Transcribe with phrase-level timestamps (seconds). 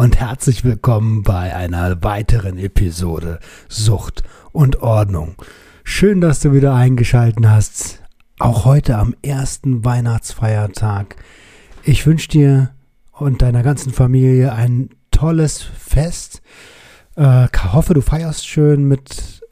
[0.00, 3.38] und herzlich willkommen bei einer weiteren Episode
[3.68, 5.34] Sucht und Ordnung.
[5.84, 8.02] Schön, dass du wieder eingeschaltet hast,
[8.38, 11.16] auch heute am ersten Weihnachtsfeiertag.
[11.82, 12.70] Ich wünsche dir
[13.12, 16.40] und deiner ganzen Familie ein tolles Fest.
[17.16, 19.42] Äh, hoffe, du feierst schön mit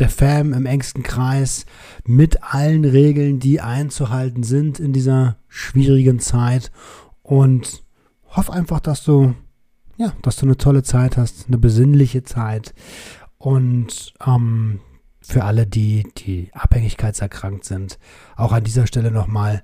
[0.00, 1.64] der Fam im engsten Kreis,
[2.04, 6.70] mit allen Regeln, die einzuhalten sind in dieser schwierigen Zeit
[7.22, 7.82] und
[8.26, 9.34] hoffe einfach, dass du,
[9.96, 12.74] ja, dass du eine tolle Zeit hast, eine besinnliche Zeit.
[13.38, 14.80] Und ähm,
[15.20, 17.98] für alle, die, die abhängigkeitserkrankt sind,
[18.36, 19.62] auch an dieser Stelle nochmal,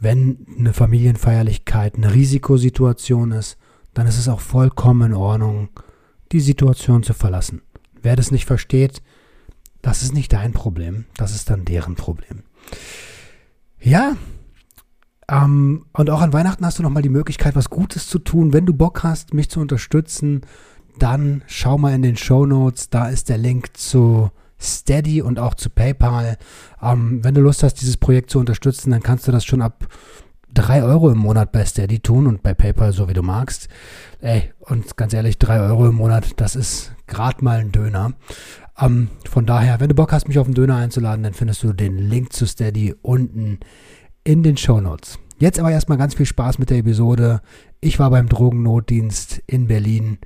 [0.00, 3.58] wenn eine Familienfeierlichkeit eine Risikosituation ist,
[3.94, 5.70] dann ist es auch vollkommen in Ordnung,
[6.32, 7.62] die Situation zu verlassen.
[8.00, 9.02] Wer das nicht versteht,
[9.82, 12.42] das ist nicht dein Problem, das ist dann deren Problem.
[13.80, 14.16] Ja,
[15.30, 18.52] ähm, und auch an Weihnachten hast du nochmal die Möglichkeit, was Gutes zu tun.
[18.52, 20.42] Wenn du Bock hast, mich zu unterstützen,
[20.98, 22.90] dann schau mal in den Show Notes.
[22.90, 26.36] Da ist der Link zu Steady und auch zu PayPal.
[26.82, 29.86] Ähm, wenn du Lust hast, dieses Projekt zu unterstützen, dann kannst du das schon ab
[30.54, 33.68] 3 Euro im Monat bei Steady tun und bei PayPal so wie du magst.
[34.20, 38.14] Ey, und ganz ehrlich, 3 Euro im Monat, das ist gerade mal ein Döner.
[38.80, 41.72] Ähm, von daher, wenn du Bock hast, mich auf einen Döner einzuladen, dann findest du
[41.72, 43.60] den Link zu Steady unten
[44.28, 45.18] in den Show Notes.
[45.38, 47.40] Jetzt aber erstmal ganz viel Spaß mit der Episode.
[47.80, 50.18] Ich war beim Drogennotdienst in Berlin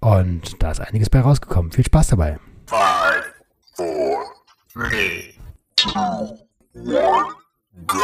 [0.00, 1.70] und da ist einiges bei rausgekommen.
[1.70, 2.38] Viel Spaß dabei.
[2.64, 3.24] Five,
[3.74, 4.24] four,
[4.72, 5.34] three,
[5.76, 5.90] two,
[6.72, 7.26] one,
[7.86, 7.96] go.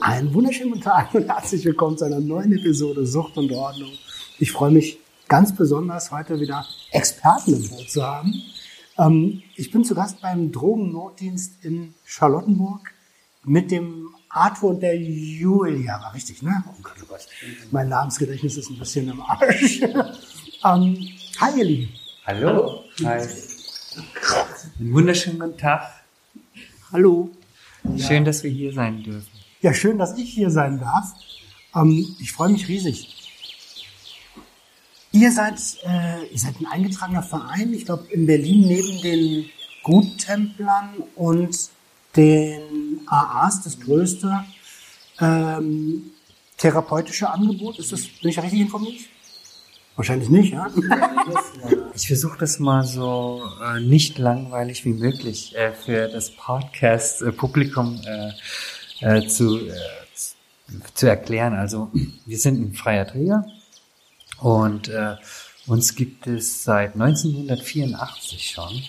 [0.00, 3.90] Einen wunderschönen guten Tag und herzlich willkommen zu einer neuen Episode Sucht und Ordnung.
[4.38, 8.34] Ich freue mich ganz besonders heute wieder Experten im Boot zu haben.
[8.98, 12.92] Ähm, ich bin zu Gast beim Drogennotdienst in Charlottenburg
[13.44, 16.00] mit dem Arthur und der Julia.
[16.00, 16.64] War richtig, ne?
[16.66, 17.26] Oh Gott, oh Gott.
[17.70, 19.80] Mein Namensgedächtnis ist ein bisschen im Arsch.
[20.64, 21.08] ähm,
[21.40, 21.92] hi, ihr Lieben.
[22.26, 22.84] Hallo.
[23.04, 23.26] Hi.
[24.78, 25.82] Einen wunderschönen guten Tag.
[26.92, 27.30] Hallo.
[27.96, 29.28] Schön, dass wir hier sein dürfen.
[29.60, 31.14] Ja, schön, dass ich hier sein darf.
[31.74, 33.17] Ähm, ich freue mich riesig.
[35.18, 39.50] Ihr seid, äh, ihr seid ein eingetragener Verein, ich glaube in Berlin neben den
[39.82, 41.70] Guttemplern und
[42.14, 44.44] den AAs das größte
[45.20, 46.12] ähm,
[46.56, 47.80] therapeutische Angebot.
[47.80, 49.00] Ist das, bin ich richtig informiert?
[49.96, 50.70] Wahrscheinlich nicht, ja?
[51.96, 59.16] Ich versuche das mal so äh, nicht langweilig wie möglich äh, für das Podcast-Publikum äh,
[59.18, 59.72] äh, zu, äh,
[60.94, 61.54] zu erklären.
[61.54, 61.90] Also
[62.24, 63.44] wir sind ein freier Träger
[64.40, 65.16] und äh,
[65.68, 68.82] uns gibt es seit 1984 schon.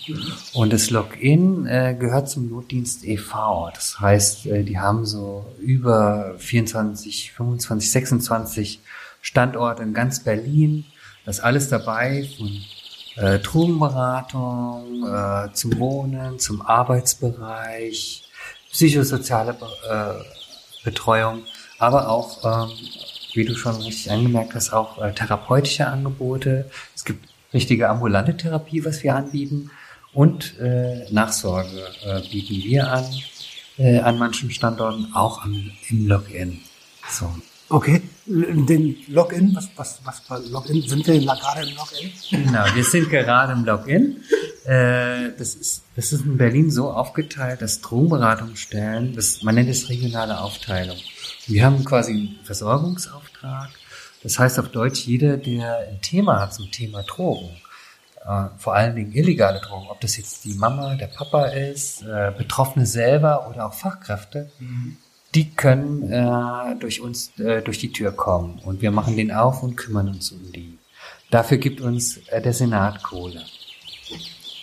[0.54, 3.70] Und das Login äh, gehört zum Notdienst e.V.
[3.74, 8.80] Das heißt, äh, die haben so über 24, 25, 26
[9.22, 10.86] Standorte in ganz Berlin.
[11.26, 12.62] Das ist alles dabei von
[13.18, 18.24] äh, Drogenberatung äh, zum Wohnen, zum Arbeitsbereich,
[18.72, 19.58] psychosoziale
[19.90, 20.14] äh,
[20.86, 21.44] Betreuung,
[21.78, 22.72] aber auch ähm,
[23.36, 26.70] wie du schon richtig angemerkt hast, auch äh, therapeutische Angebote.
[26.96, 29.72] Es gibt richtige ambulante Therapie, was wir anbieten.
[30.14, 33.06] Und äh, Nachsorge äh, bieten wir an,
[33.78, 36.62] äh, an manchen Standorten, auch am, im Login.
[37.10, 37.32] So.
[37.70, 40.82] Okay, den Login, was, was, was für Login?
[40.82, 42.12] Sind wir gerade im Login?
[42.32, 44.24] Genau, wir sind gerade im Login.
[44.66, 49.88] Äh, das, ist, das ist in Berlin so aufgeteilt, dass Drogenberatungsstellen, das, man nennt es
[49.90, 50.98] regionale Aufteilung.
[51.46, 53.70] Wir haben quasi einen Versorgungsauftrag.
[54.24, 57.50] Das heißt auf Deutsch, jeder, der ein Thema hat zum Thema Drogen,
[58.26, 62.32] äh, vor allen Dingen illegale Drogen, ob das jetzt die Mama, der Papa ist, äh,
[62.36, 64.98] Betroffene selber oder auch Fachkräfte, mhm.
[65.36, 69.62] Die können äh, durch uns äh, durch die Tür kommen und wir machen den auf
[69.64, 70.78] und kümmern uns um die.
[71.30, 73.46] Dafür gibt uns äh, der Senat Kohle.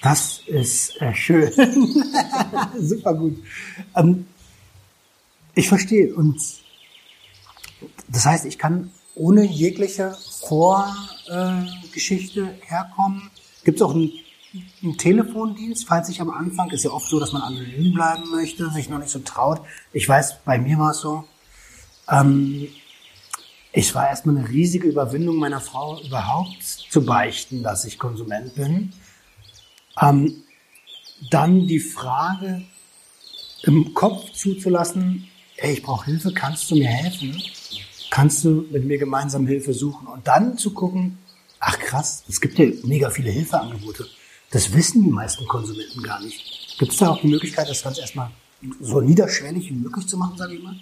[0.02, 1.52] Das ist äh, schön.
[2.78, 3.42] Super gut.
[3.94, 4.26] Ähm,
[5.54, 6.40] ich verstehe und
[8.08, 10.16] das heißt, ich kann ohne jegliche
[10.46, 13.30] Vorgeschichte äh, herkommen.
[13.64, 14.10] Gibt es auch einen,
[14.82, 18.70] einen, Telefondienst, falls ich am Anfang, ist ja oft so, dass man anonym bleiben möchte,
[18.70, 19.61] sich noch nicht so traut.
[19.93, 21.25] Ich weiß, bei mir war es so.
[22.11, 22.69] Ähm,
[23.73, 28.93] Es war erstmal eine riesige Überwindung meiner Frau, überhaupt zu beichten, dass ich Konsument bin.
[30.00, 30.44] Ähm,
[31.31, 32.62] dann die Frage
[33.64, 35.29] im Kopf zuzulassen,
[35.59, 37.37] ey, ich brauche Hilfe, kannst du mir helfen?
[38.11, 40.06] Kannst du mit mir gemeinsam Hilfe suchen?
[40.06, 41.19] Und dann zu gucken,
[41.61, 44.06] ach krass, es gibt ja mega viele Hilfeangebote.
[44.56, 46.79] Das wissen die meisten Konsumenten gar nicht.
[46.79, 48.31] Gibt es da auch die Möglichkeit, das ganz erstmal
[48.81, 50.76] so niederschwellig wie möglich zu machen, sage ich mal?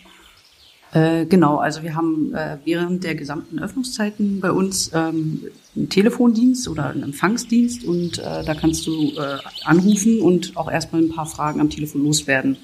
[0.92, 5.42] Äh, genau, also wir haben äh, während der gesamten Öffnungszeiten bei uns ähm,
[5.74, 11.02] einen Telefondienst oder einen Empfangsdienst und äh, da kannst du äh, anrufen und auch erstmal
[11.02, 12.56] ein paar Fragen am Telefon loswerden.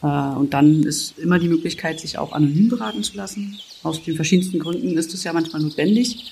[0.00, 3.58] Äh, und dann ist immer die Möglichkeit, sich auch anonym beraten zu lassen.
[3.82, 6.30] Aus den verschiedensten Gründen ist es ja manchmal notwendig.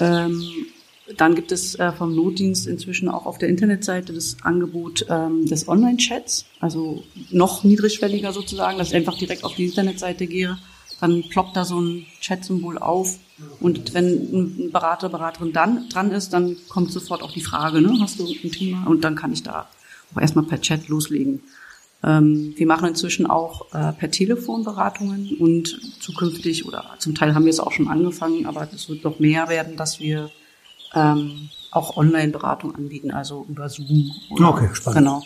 [0.00, 0.42] Ähm,
[1.16, 5.68] dann gibt es äh, vom Notdienst inzwischen auch auf der Internetseite das Angebot ähm, des
[5.68, 10.56] Online-Chats, also noch niedrigschwelliger sozusagen, dass ich einfach direkt auf die Internetseite gehe
[11.00, 13.18] dann ploppt da so ein Chat-Symbol auf.
[13.60, 17.98] Und wenn ein Berater, Beraterin dann dran ist, dann kommt sofort auch die Frage, ne,
[18.00, 18.86] hast du ein Thema?
[18.86, 19.68] Und dann kann ich da
[20.14, 21.42] auch erstmal per Chat loslegen.
[22.02, 27.44] Ähm, wir machen inzwischen auch äh, per Telefon Beratungen und zukünftig, oder zum Teil haben
[27.44, 30.30] wir es auch schon angefangen, aber es wird noch mehr werden, dass wir
[30.94, 34.12] ähm, auch Online-Beratung anbieten, also über Zoom.
[34.30, 34.98] Oder, okay, spannend.
[34.98, 35.22] Genau.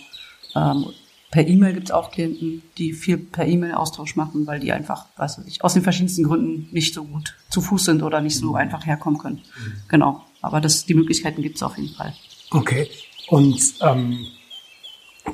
[0.55, 0.93] Ähm,
[1.31, 5.43] Per E-Mail gibt es auch Klienten, die viel per E-Mail-Austausch machen, weil die einfach, weiß
[5.47, 8.57] ich, aus den verschiedensten Gründen nicht so gut zu Fuß sind oder nicht so mhm.
[8.57, 9.37] einfach herkommen können.
[9.37, 9.73] Mhm.
[9.87, 10.25] Genau.
[10.43, 12.15] Aber das, die Möglichkeiten gibt es auf jeden Fall.
[12.51, 12.91] Okay.
[13.29, 14.27] Und ähm,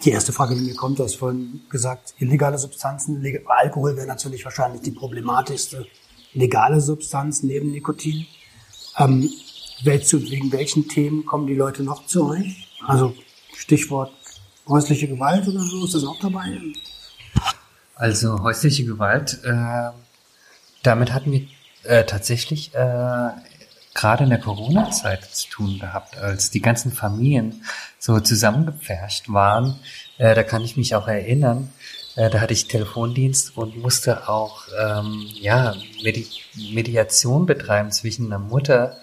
[0.05, 4.45] die erste Frage, die mir kommt, du hast vorhin gesagt, illegale Substanzen, Alkohol wäre natürlich
[4.45, 5.87] wahrscheinlich die problematischste
[6.35, 8.27] legale Substanz neben Nikotin.
[8.99, 9.31] Ähm,
[9.85, 12.69] wegen welchen Themen kommen die Leute noch zu euch?
[12.87, 13.15] Also
[13.57, 14.13] Stichwort
[14.69, 15.85] häusliche Gewalt oder so?
[15.85, 16.59] Ist das auch dabei?
[17.95, 19.91] Also häusliche Gewalt, äh,
[20.83, 21.47] damit hatten wir
[21.85, 23.31] äh, tatsächlich äh,
[23.95, 27.65] gerade in der Corona-Zeit zu tun gehabt, als die ganzen Familien
[27.99, 29.79] so zusammengepfercht waren.
[30.19, 31.73] Äh, da kann ich mich auch erinnern.
[32.15, 36.27] Äh, da hatte ich Telefondienst und musste auch ähm, ja Medi
[36.73, 38.97] Mediation betreiben zwischen einer Mutter,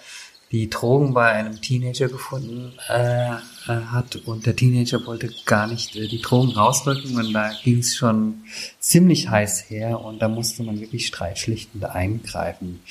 [0.53, 5.95] die Drogen bei einem Teenager gefunden äh, äh, hat und der Teenager wollte gar nicht
[5.95, 8.43] äh, die Drogen rausrücken und da ging es schon
[8.79, 12.81] ziemlich heiß her und da musste man wirklich streitschlichtend eingreifen.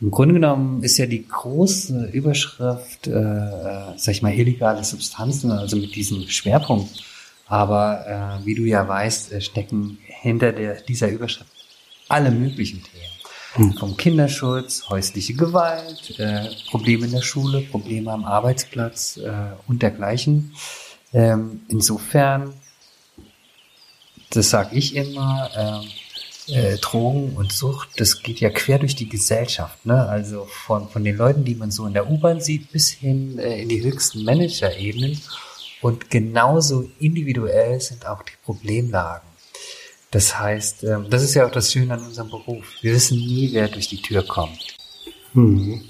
[0.00, 5.52] Im Grunde genommen ist ja die große Überschrift, äh, äh, sag ich mal, illegale Substanzen,
[5.52, 7.04] also mit diesem Schwerpunkt.
[7.46, 11.50] Aber äh, wie du ja weißt, äh, stecken hinter der, dieser Überschrift
[12.08, 13.09] alle möglichen Themen.
[13.56, 13.72] Mhm.
[13.74, 19.32] Vom Kinderschutz, häusliche Gewalt, äh, Probleme in der Schule, Probleme am Arbeitsplatz äh,
[19.66, 20.54] und dergleichen.
[21.12, 22.54] Ähm, insofern,
[24.30, 25.82] das sage ich immer,
[26.48, 29.84] äh, äh, Drogen und Sucht, das geht ja quer durch die Gesellschaft.
[29.84, 30.08] Ne?
[30.08, 33.62] Also von, von den Leuten, die man so in der U-Bahn sieht, bis hin äh,
[33.62, 35.20] in die höchsten Managerebenen.
[35.82, 39.29] Und genauso individuell sind auch die Problemlagen.
[40.10, 42.66] Das heißt, ähm, das ist ja auch das Schöne an unserem Beruf.
[42.80, 44.76] Wir wissen nie, wer durch die Tür kommt.
[45.34, 45.82] Mhm.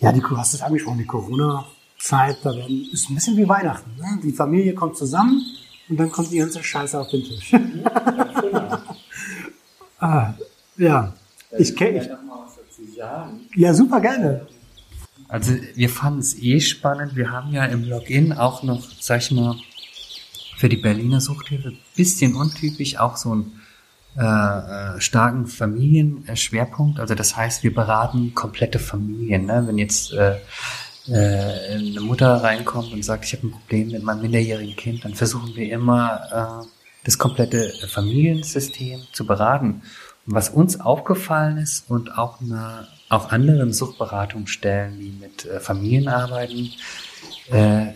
[0.00, 3.94] Ja, die, du hast es angesprochen, die Corona-Zeit, da werden, ist ein bisschen wie Weihnachten.
[3.96, 4.20] Ne?
[4.22, 5.40] Die Familie kommt zusammen
[5.88, 7.52] und dann kommt die ganze Scheiße auf den Tisch.
[10.00, 10.34] ah,
[10.76, 11.14] ja.
[11.56, 12.18] Ich kenne.
[13.54, 14.48] Ja, super gerne.
[15.28, 17.14] Also wir fanden es eh spannend.
[17.14, 19.56] Wir haben ja im Login auch noch, sag ich mal,
[20.64, 23.60] für die Berliner Suchthilfe bisschen untypisch auch so einen
[24.16, 26.98] äh, äh, starken Familienschwerpunkt.
[26.98, 29.44] Also das heißt, wir beraten komplette Familien.
[29.44, 29.64] Ne?
[29.66, 30.38] Wenn jetzt äh,
[31.06, 35.14] äh, eine Mutter reinkommt und sagt, ich habe ein Problem mit meinem minderjährigen Kind, dann
[35.14, 36.66] versuchen wir immer äh,
[37.04, 39.82] das komplette Familiensystem zu beraten.
[40.24, 46.08] Und was uns aufgefallen ist und auch eine, auch anderen Suchtberatungsstellen, die mit äh, Familien
[46.08, 46.70] arbeiten,
[47.50, 47.88] äh,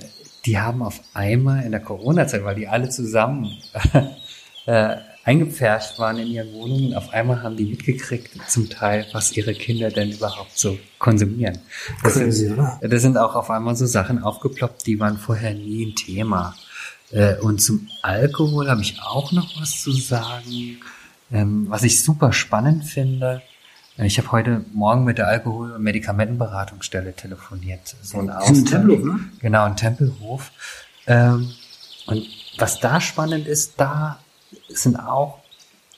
[0.48, 3.58] die haben auf einmal in der Corona-Zeit, weil die alle zusammen
[4.66, 9.52] äh, eingepfercht waren in ihren Wohnungen, auf einmal haben die mitgekriegt, zum Teil, was ihre
[9.52, 11.58] Kinder denn überhaupt so konsumieren.
[12.02, 15.94] Das, sind, das sind auch auf einmal so Sachen aufgeploppt, die waren vorher nie ein
[15.94, 16.56] Thema.
[17.10, 20.78] Äh, und zum Alkohol habe ich auch noch was zu sagen,
[21.30, 23.42] ähm, was ich super spannend finde.
[24.00, 27.96] Ich habe heute Morgen mit der Alkohol- und Medikamentenberatungsstelle telefoniert.
[28.00, 28.70] So ein Austausch.
[28.70, 29.20] Tempelhof, ne?
[29.40, 30.52] Genau, ein Tempelhof.
[31.08, 31.52] Ähm,
[32.06, 32.26] und
[32.58, 34.20] was da spannend ist, da
[34.68, 35.40] sind auch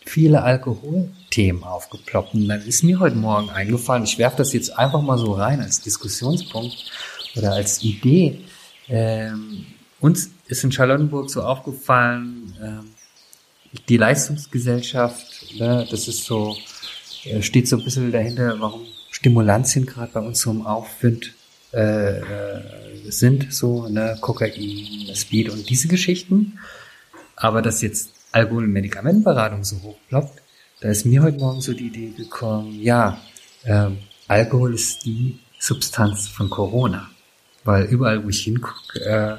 [0.06, 2.32] viele Alkoholthemen aufgeploppt.
[2.32, 5.60] Und dann ist mir heute Morgen eingefallen, ich werfe das jetzt einfach mal so rein
[5.60, 6.90] als Diskussionspunkt
[7.36, 8.40] oder als Idee.
[8.88, 9.66] Ähm,
[10.00, 12.94] uns ist in Charlottenburg so aufgefallen, ähm,
[13.90, 16.56] die Leistungsgesellschaft, ne, das ist so
[17.40, 21.34] steht so ein bisschen dahinter, warum Stimulantien gerade bei uns so im Aufwind
[21.72, 22.62] äh, äh,
[23.08, 26.58] sind, so ne, Kokain, Speed und diese Geschichten.
[27.36, 30.40] Aber dass jetzt Alkohol- und Medikamentenberatung so hoch ploppt,
[30.80, 33.20] da ist mir heute Morgen so die Idee gekommen, ja,
[33.64, 33.98] ähm,
[34.28, 37.10] Alkohol ist die Substanz von Corona.
[37.64, 39.36] Weil überall, wo ich hingucke, äh,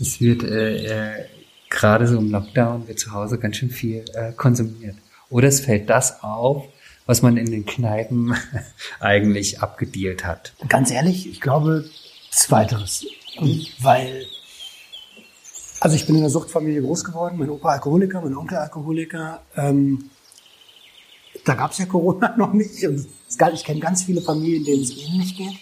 [0.00, 1.24] es wird äh, äh,
[1.70, 4.96] gerade so im Lockdown wird zu Hause ganz schön viel äh, konsumiert.
[5.30, 6.66] Oder es fällt das auf,
[7.06, 8.34] was man in den Kneipen
[9.00, 10.54] eigentlich abgedealt hat.
[10.68, 11.84] Ganz ehrlich, ich glaube
[12.30, 13.06] zweiteres.
[13.80, 14.26] Weil,
[15.80, 19.42] also ich bin in einer Suchtfamilie groß geworden, mein Opa Alkoholiker, mein Onkel Alkoholiker.
[19.56, 20.10] Ähm,
[21.44, 22.84] da gab es ja Corona noch nicht.
[22.86, 23.06] Und
[23.52, 25.58] ich kenne ganz viele Familien, denen es ähnlich geht.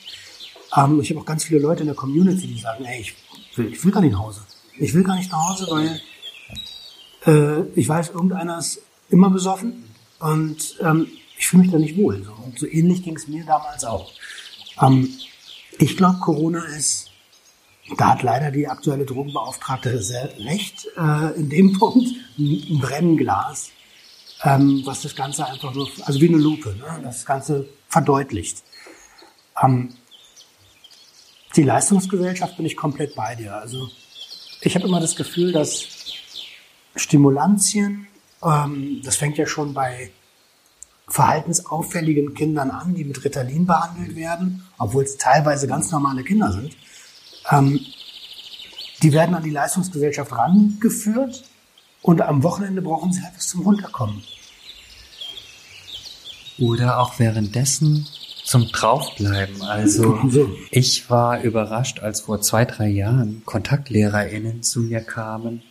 [0.77, 3.15] Ähm, ich habe auch ganz viele Leute in der Community, die sagen, ey, ich
[3.57, 4.43] will, ich will gar nicht nach Hause.
[4.79, 6.01] Ich will gar nicht nach Hause, weil
[7.27, 9.85] äh, ich weiß, irgendeiner ist immer besoffen
[10.19, 11.09] und ähm,
[11.43, 12.23] ich fühle mich da nicht wohl.
[12.23, 12.33] So.
[12.45, 14.13] Und so ähnlich ging es mir damals auch.
[14.81, 15.13] Ähm,
[15.77, 17.11] ich glaube, Corona ist,
[17.99, 22.09] da hat leider die aktuelle Drogenbeauftragte sehr recht, äh, in dem Punkt
[22.39, 23.71] ein Brennglas,
[24.45, 27.01] ähm, was das Ganze einfach nur, also wie eine Lupe, ne?
[27.03, 28.63] das Ganze verdeutlicht.
[29.61, 29.95] Ähm,
[31.57, 33.57] die Leistungsgesellschaft bin ich komplett bei dir.
[33.57, 33.91] Also
[34.61, 35.89] ich habe immer das Gefühl, dass
[36.95, 38.07] Stimulantien,
[38.45, 40.13] ähm, das fängt ja schon bei
[41.13, 46.75] verhaltensauffälligen Kindern an, die mit Ritalin behandelt werden, obwohl es teilweise ganz normale Kinder sind.
[47.51, 47.81] Ähm,
[49.03, 51.45] die werden an die Leistungsgesellschaft rangeführt
[52.01, 54.23] und am Wochenende brauchen sie etwas zum Runterkommen.
[56.59, 58.07] Oder auch währenddessen
[58.45, 59.61] zum Draufbleiben.
[59.63, 60.19] Also
[60.71, 65.63] ich war überrascht, als vor zwei, drei Jahren KontaktlehrerInnen zu mir kamen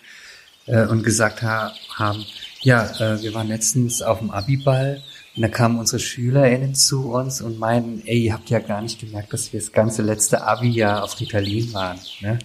[0.68, 2.26] äh, und gesagt ha haben,
[2.62, 5.02] ja, äh, wir waren letztens auf dem Abiball
[5.36, 9.00] und da kamen unsere SchülerInnen zu uns und meinten, ey, ihr habt ja gar nicht
[9.00, 12.00] gemerkt, dass wir das ganze letzte Abi-Jahr auf Ritalin waren.
[12.20, 12.40] Ne?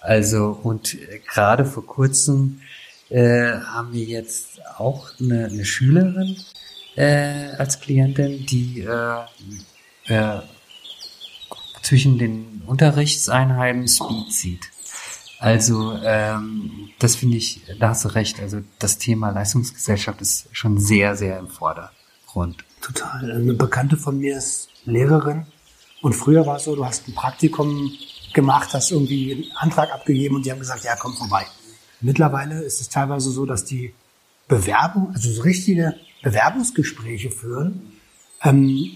[0.00, 2.60] Also, und äh, gerade vor kurzem
[3.08, 6.36] äh, haben wir jetzt auch eine, eine Schülerin
[6.94, 10.40] äh, als Klientin, die äh, äh,
[11.82, 14.70] zwischen den Unterrichtseinheiten Speed zieht.
[15.38, 18.40] Also ähm, das finde ich, da hast du recht.
[18.40, 21.48] Also das Thema Leistungsgesellschaft ist schon sehr, sehr im
[22.36, 22.64] Vordergrund.
[22.82, 23.32] Total.
[23.32, 25.46] Eine Bekannte von mir ist Lehrerin
[26.02, 27.90] und früher war es so, du hast ein Praktikum
[28.34, 31.46] gemacht, hast irgendwie einen Antrag abgegeben und die haben gesagt, ja, komm vorbei.
[32.00, 33.94] Mittlerweile ist es teilweise so, dass die
[34.48, 37.92] Bewerbung, also so richtige Bewerbungsgespräche führen,
[38.42, 38.90] ähm,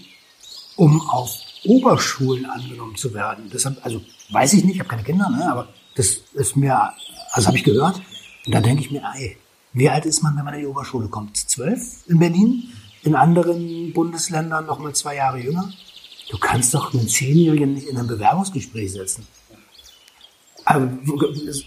[0.75, 1.31] um auf
[1.65, 3.49] Oberschulen angenommen zu werden.
[3.51, 6.93] Deshalb, also weiß ich nicht, ich habe keine Kinder, ne, aber das ist mir,
[7.31, 8.01] also habe ich gehört.
[8.45, 9.37] Und da denke ich mir, ey,
[9.73, 11.37] wie alt ist man, wenn man in die Oberschule kommt?
[11.37, 12.71] Zwölf in Berlin?
[13.03, 15.71] In anderen Bundesländern noch mal zwei Jahre jünger?
[16.29, 19.27] Du kannst doch einen Zehnjährigen nicht in ein Bewerbungsgespräch setzen.
[20.63, 20.89] Aber,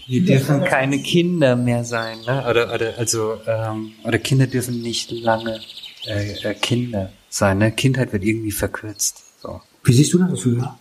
[0.07, 2.45] wir dürfen keine Kinder mehr sein, ne?
[2.49, 5.59] Oder, oder also ähm, oder Kinder dürfen nicht lange
[6.07, 7.57] äh, äh, Kinder sein.
[7.57, 7.71] Ne?
[7.71, 9.23] Kindheit wird irgendwie verkürzt.
[9.41, 9.61] So.
[9.83, 10.79] Wie siehst du das, Julia?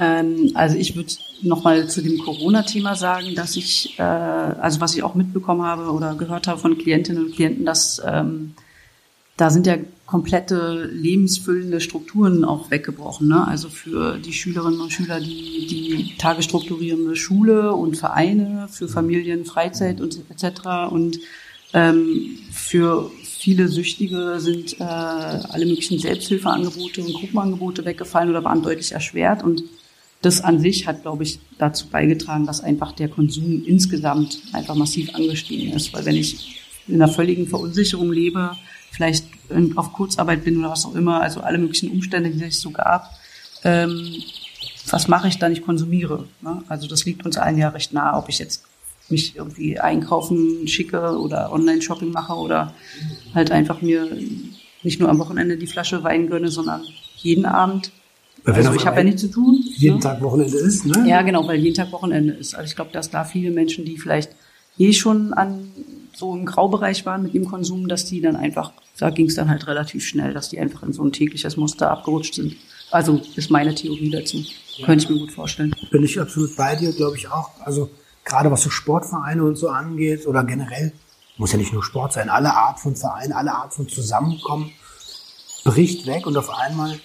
[0.00, 5.02] Ähm, also ich würde nochmal zu dem Corona-Thema sagen, dass ich, äh, also was ich
[5.02, 8.54] auch mitbekommen habe oder gehört habe von Klientinnen und Klienten, dass ähm,
[9.36, 13.28] da sind ja komplette lebensfüllende Strukturen auch weggebrochen.
[13.28, 13.46] Ne?
[13.46, 20.00] Also für die Schülerinnen und Schüler die, die tagesstrukturierende Schule und Vereine, für Familien, Freizeit
[20.00, 20.90] und etc.
[20.90, 21.20] Und
[21.72, 28.92] ähm, für viele Süchtige sind äh, alle möglichen Selbsthilfeangebote und Gruppenangebote weggefallen oder waren deutlich
[28.92, 29.44] erschwert.
[29.44, 29.62] Und
[30.22, 35.14] das an sich hat, glaube ich, dazu beigetragen, dass einfach der Konsum insgesamt einfach massiv
[35.14, 35.92] angestiegen ist.
[35.92, 38.56] Weil wenn ich in einer völligen Verunsicherung lebe,
[38.90, 39.26] vielleicht
[39.76, 43.10] auf Kurzarbeit bin oder was auch immer, also alle möglichen Umstände, die es so gab,
[43.64, 44.22] ähm,
[44.90, 45.52] was mache ich dann?
[45.52, 46.26] Ich konsumiere.
[46.40, 46.62] Ne?
[46.68, 48.64] Also das liegt uns allen ja recht nah, ob ich jetzt
[49.10, 52.74] mich irgendwie einkaufen schicke oder Online-Shopping mache oder
[53.34, 54.08] halt einfach mir
[54.82, 56.82] nicht nur am Wochenende die Flasche Wein gönne, sondern
[57.16, 57.90] jeden Abend.
[58.44, 59.62] Also ich habe ja nichts zu tun.
[59.76, 60.00] Jeden ne?
[60.02, 61.08] Tag Wochenende ist, ne?
[61.08, 62.54] Ja, genau, weil jeden Tag Wochenende ist.
[62.54, 64.30] Also ich glaube, dass da viele Menschen, die vielleicht
[64.78, 65.70] eh schon an
[66.14, 69.48] so im Graubereich waren mit dem Konsum, dass die dann einfach, da ging es dann
[69.48, 72.56] halt relativ schnell, dass die einfach in so ein tägliches Muster abgerutscht sind.
[72.90, 74.38] Also ist meine Theorie dazu.
[74.76, 74.86] Ja.
[74.86, 75.74] Könnte ich mir gut vorstellen.
[75.90, 77.50] Bin ich absolut bei dir, glaube ich auch.
[77.60, 77.90] Also
[78.24, 80.92] gerade was so Sportvereine und so angeht oder generell,
[81.36, 84.72] muss ja nicht nur Sport sein, alle Art von Vereinen, alle Art von Zusammenkommen
[85.64, 86.98] bricht weg und auf einmal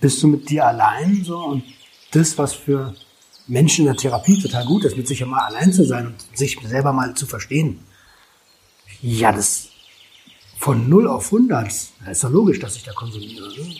[0.00, 1.64] bist du mit dir allein so und
[2.10, 2.94] das, was für
[3.46, 6.58] Menschen in der Therapie total gut ist, mit sich mal allein zu sein und sich
[6.64, 7.80] selber mal zu verstehen.
[9.00, 9.68] Ja, das
[10.58, 11.70] von 0 auf 100,
[12.04, 13.48] da ist doch logisch, dass ich da konsumiere.
[13.48, 13.76] Ne?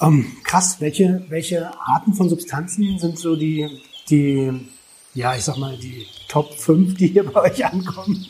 [0.00, 4.68] Ähm, krass, welche, welche Arten von Substanzen sind so die, die,
[5.14, 8.24] ja, ich sag mal, die Top 5, die hier bei euch ankommen?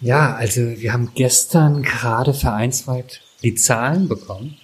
[0.00, 4.56] Ja, also wir haben gestern gerade vereinsweit die Zahlen bekommen.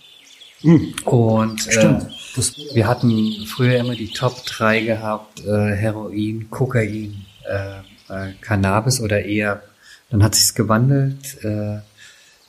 [0.63, 0.95] Hm.
[1.05, 1.99] Und äh.
[2.37, 9.01] Das, wir hatten früher immer die Top 3 gehabt, äh, Heroin, Kokain, äh, äh, Cannabis
[9.01, 9.63] oder eher,
[10.11, 11.79] dann hat sich's gewandelt, äh,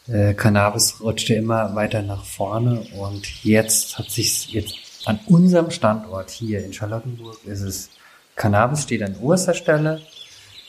[0.08, 6.30] äh, Cannabis rutschte immer weiter nach vorne und jetzt hat sich's jetzt an unserem Standort
[6.30, 7.90] hier in Charlottenburg ist es
[8.36, 10.02] Cannabis steht an oberster Stelle,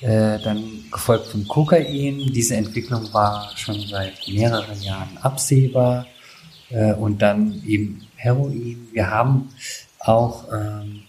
[0.02, 2.32] äh, dann gefolgt von Kokain.
[2.32, 6.06] Diese Entwicklung war schon seit mehreren Jahren absehbar
[6.70, 8.88] äh, und dann eben Heroin.
[8.92, 9.48] Wir haben
[10.00, 11.02] auch ähm,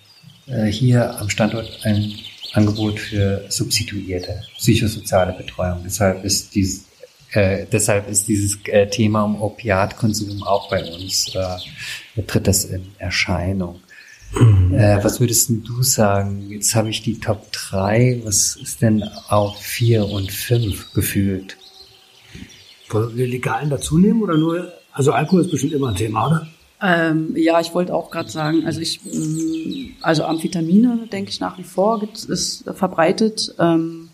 [0.47, 2.13] äh, hier am Standort ein
[2.53, 5.81] Angebot für substituierte psychosoziale Betreuung.
[5.83, 6.85] Deshalb ist dieses
[7.31, 12.91] äh, deshalb ist dieses äh, Thema um Opiatkonsum auch bei uns, äh, tritt das in
[12.99, 13.81] Erscheinung.
[14.35, 16.49] Äh, was würdest denn du sagen?
[16.49, 18.21] Jetzt habe ich die Top 3.
[18.23, 21.57] Was ist denn auf 4 und 5 gefühlt?
[22.93, 26.47] wollen wir legalen dazu nehmen oder nur, also Alkohol ist bestimmt immer ein Thema, oder?
[26.81, 31.57] Ähm, ja, ich wollte auch gerade sagen, also ich, mh, also Amphetamine, denke ich nach
[31.57, 33.55] wie vor, gibt ist verbreitet.
[33.57, 34.09] Ähm,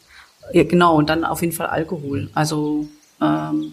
[0.54, 2.30] ja, genau, und dann auf jeden Fall Alkohol.
[2.34, 2.88] Also
[3.22, 3.72] ähm,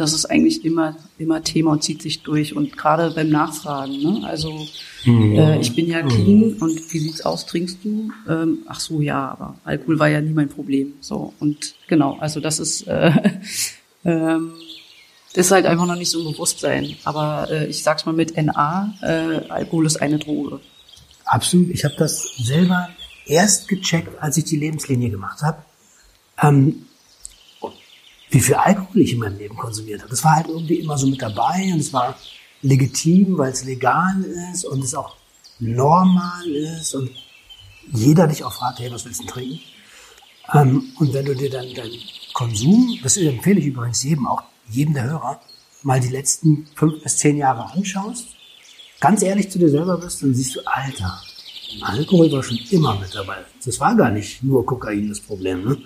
[0.00, 4.00] das ist eigentlich immer immer Thema und zieht sich durch und gerade beim Nachfragen.
[4.00, 4.26] Ne?
[4.26, 4.66] Also
[5.06, 7.46] äh, ich bin ja clean und wie sieht's aus?
[7.46, 8.10] Trinkst du?
[8.28, 10.94] Ähm, ach so, ja, aber Alkohol war ja nie mein Problem.
[11.00, 13.12] So und genau, also das ist äh,
[14.04, 14.52] ähm,
[15.34, 16.96] das ist halt einfach noch nicht so ein Bewusstsein.
[17.04, 20.60] Aber äh, ich sag's mal mit NA, äh, Alkohol ist eine Droge.
[21.24, 21.70] Absolut.
[21.70, 22.88] Ich habe das selber
[23.26, 25.62] erst gecheckt, als ich die Lebenslinie gemacht habe.
[26.42, 26.86] Ähm,
[28.30, 30.10] wie viel Alkohol ich in meinem Leben konsumiert habe.
[30.10, 32.16] Das war halt irgendwie immer so mit dabei und es war
[32.62, 35.16] legitim, weil es legal ist und es auch
[35.58, 37.10] normal ist und
[37.92, 39.60] jeder dich auch fragt, hey, was willst du trinken?
[40.52, 41.98] Ähm, und wenn du dir dann deinen
[42.34, 45.40] Konsum, das empfehle ich übrigens jedem, auch jedem der Hörer,
[45.82, 48.28] mal die letzten fünf bis zehn Jahre anschaust,
[49.00, 51.20] ganz ehrlich zu dir selber bist, dann siehst du, Alter,
[51.82, 53.44] Alkohol war schon immer mit dabei.
[53.64, 55.64] Das war gar nicht nur Kokain das Problem.
[55.64, 55.78] Ne?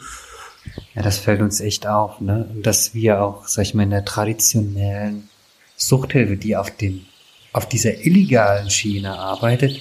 [0.95, 2.49] Ja, das fällt uns echt auf, ne?
[2.55, 5.29] Und dass wir auch, sag ich mal, in der traditionellen
[5.77, 7.07] Suchthilfe, die auf dem,
[7.53, 9.81] auf dieser illegalen Schiene arbeitet,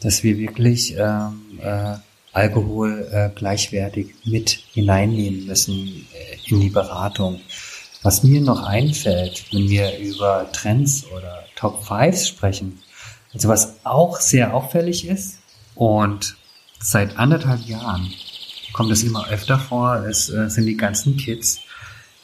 [0.00, 1.96] dass wir wirklich ähm, äh,
[2.32, 7.40] Alkohol äh, gleichwertig mit hineinnehmen müssen äh, in die Beratung.
[8.02, 12.80] Was mir noch einfällt, wenn wir über Trends oder Top Fives sprechen,
[13.32, 15.38] also was auch sehr auffällig ist
[15.74, 16.36] und
[16.80, 18.12] seit anderthalb Jahren
[18.72, 21.60] kommt es immer öfter vor, es äh, sind die ganzen Kids,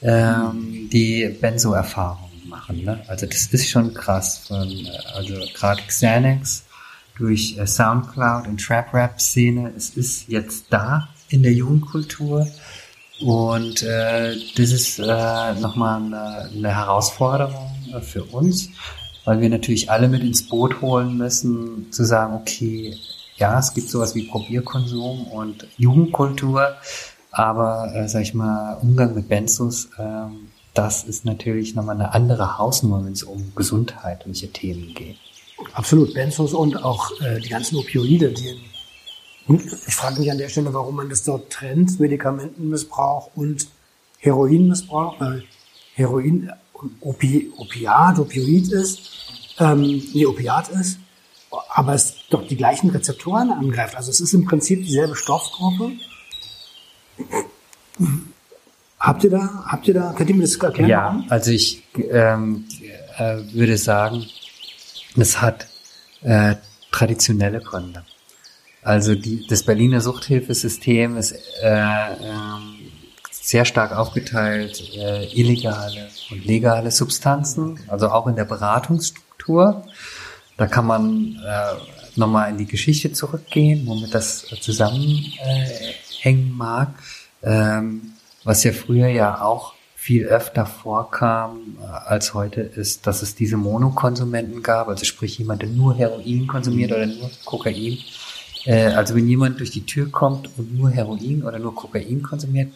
[0.02, 2.84] ähm, die Benzo-Erfahrungen machen.
[2.84, 3.00] Ne?
[3.08, 4.46] Also das ist schon krass.
[4.46, 6.64] Von, äh, also gerade Xanax
[7.16, 12.46] durch äh, Soundcloud und Trap-Rap-Szene, es ist jetzt da in der Jugendkultur.
[13.20, 18.70] Und äh, das ist äh, nochmal eine, eine Herausforderung äh, für uns,
[19.24, 22.96] weil wir natürlich alle mit ins Boot holen müssen, zu sagen, okay,
[23.38, 26.76] ja, es gibt sowas wie Probierkonsum und Jugendkultur,
[27.30, 32.58] aber äh, sag ich mal, Umgang mit Benzos, ähm, das ist natürlich nochmal eine andere
[32.58, 35.16] Hausnummer, wenn es um gesundheitliche Themen geht.
[35.72, 38.48] Absolut, Benzos und auch äh, die ganzen Opioide, die
[39.48, 43.68] in, ich frage mich an der Stelle, warum man das dort trennt, Medikamentenmissbrauch und
[44.18, 45.44] Heroinmissbrauch, weil
[45.94, 46.50] Heroin
[47.00, 49.00] Opi, Opiat, Opioid ist,
[49.58, 50.98] ähm, nee, Opiat ist,
[51.50, 53.96] aber es doch die gleichen Rezeptoren angreift.
[53.96, 55.92] Also es ist im Prinzip dieselbe Stoffgruppe.
[59.00, 60.88] Habt ihr da, habt ihr da, könnt ihr mir das erklären?
[60.88, 61.26] Ja, warum?
[61.28, 62.64] also ich ähm,
[63.16, 64.26] äh, würde sagen,
[65.16, 65.66] es hat
[66.22, 66.56] äh,
[66.90, 68.04] traditionelle Gründe.
[68.82, 71.32] Also die, das Berliner Suchthilfesystem ist
[71.62, 72.78] äh, ähm,
[73.30, 79.84] sehr stark aufgeteilt, äh, illegale und legale Substanzen, also auch in der Beratungsstruktur.
[80.58, 85.32] Da kann man äh, nochmal in die Geschichte zurückgehen, womit das zusammenhängen
[86.24, 86.94] äh, mag.
[87.42, 93.36] Ähm, was ja früher ja auch viel öfter vorkam äh, als heute, ist, dass es
[93.36, 97.98] diese Monokonsumenten gab, also sprich jemand, der nur Heroin konsumiert oder nur Kokain.
[98.64, 102.72] Äh, also wenn jemand durch die Tür kommt und nur Heroin oder nur Kokain konsumiert,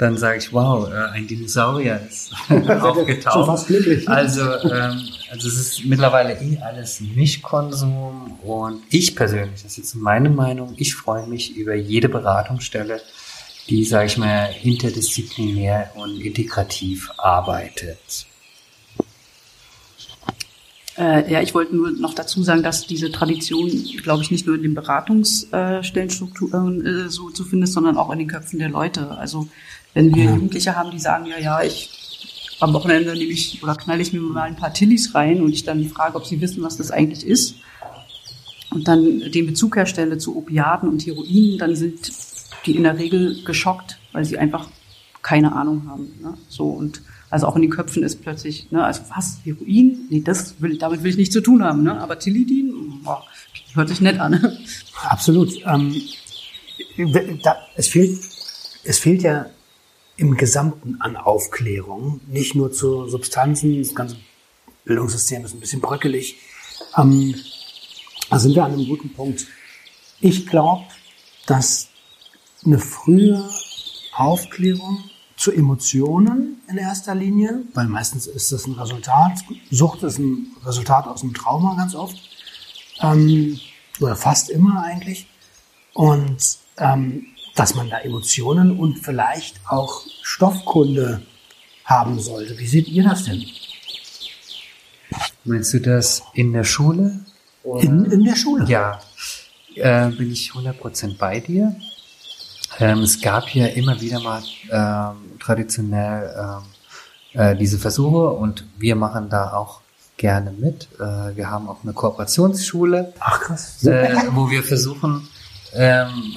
[0.00, 3.34] dann sage ich, wow, äh, ein Dinosaurier ist aufgetaucht.
[3.34, 4.08] Schon fast glücklich.
[4.08, 4.98] Also, ähm,
[5.30, 10.72] also es ist mittlerweile eh alles Mischkonsum und ich persönlich, das ist jetzt meine Meinung,
[10.78, 13.02] ich freue mich über jede Beratungsstelle,
[13.68, 18.26] die, sage ich mal, interdisziplinär und integrativ arbeitet.
[20.96, 23.70] Äh, ja, ich wollte nur noch dazu sagen, dass diese Tradition,
[24.02, 28.18] glaube ich, nicht nur in den Beratungsstellenstrukturen äh, so zu finden ist, sondern auch in
[28.18, 29.10] den Köpfen der Leute.
[29.12, 29.48] Also
[29.94, 30.34] wenn wir ja.
[30.34, 31.90] Jugendliche haben, die sagen, ja, ja, ich
[32.60, 35.64] am Wochenende nehme ich oder knalle ich mir mal ein paar Tillis rein und ich
[35.64, 37.56] dann frage, ob sie wissen, was das eigentlich ist
[38.70, 42.12] und dann den Bezug herstelle zu Opiaten und Heroinen, dann sind
[42.66, 44.68] die in der Regel geschockt, weil sie einfach
[45.22, 46.12] keine Ahnung haben.
[46.20, 46.36] Ne?
[46.48, 50.06] So und also auch in den Köpfen ist plötzlich, ne, also was, Heroin?
[50.10, 52.00] Nee, das will, damit will ich nichts zu tun haben, ne?
[52.00, 53.24] Aber Tilidin, boah,
[53.74, 54.58] hört sich nett an.
[55.08, 55.52] Absolut.
[55.64, 55.94] Ähm,
[57.44, 58.18] da, es fehlt,
[58.82, 59.46] es fehlt ja
[60.20, 64.16] im Gesamten an Aufklärung, nicht nur zu Substanzen, das ganze
[64.84, 66.36] Bildungssystem ist ein bisschen bröckelig.
[66.96, 67.34] Ähm,
[68.28, 69.46] da sind wir an einem guten Punkt.
[70.20, 70.84] Ich glaube,
[71.46, 71.88] dass
[72.66, 73.48] eine frühe
[74.14, 75.02] Aufklärung
[75.36, 79.38] zu Emotionen in erster Linie, weil meistens ist das ein Resultat,
[79.70, 82.16] Sucht ist ein Resultat aus einem Trauma ganz oft,
[83.00, 83.58] ähm,
[84.00, 85.28] oder fast immer eigentlich.
[85.94, 87.24] Und ähm,
[87.60, 91.20] dass man da Emotionen und vielleicht auch Stoffkunde
[91.84, 92.58] haben sollte.
[92.58, 93.44] Wie seht ihr das denn?
[95.44, 97.20] Meinst du das in der Schule?
[97.62, 98.64] In, in der Schule?
[98.66, 98.98] Ja,
[99.74, 101.76] äh, bin ich 100% bei dir.
[102.78, 106.34] Ähm, es gab ja immer wieder mal ähm, traditionell
[107.34, 109.82] ähm, äh, diese Versuche und wir machen da auch
[110.16, 110.88] gerne mit.
[110.98, 113.84] Äh, wir haben auch eine Kooperationsschule, Ach, krass.
[113.84, 115.28] Äh, wo wir versuchen,
[115.74, 116.36] ähm,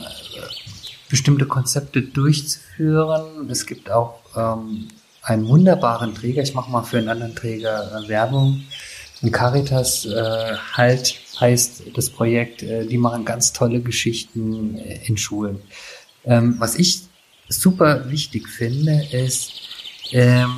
[1.13, 3.47] bestimmte Konzepte durchzuführen.
[3.47, 4.87] Es gibt auch ähm,
[5.21, 6.41] einen wunderbaren Träger.
[6.41, 8.63] Ich mache mal für einen anderen Träger äh, Werbung.
[9.21, 12.63] Und Caritas äh, halt heißt das Projekt.
[12.63, 15.59] Äh, die machen ganz tolle Geschichten äh, in Schulen.
[16.25, 17.03] Ähm, was ich
[17.47, 19.51] super wichtig finde, ist,
[20.13, 20.49] ähm,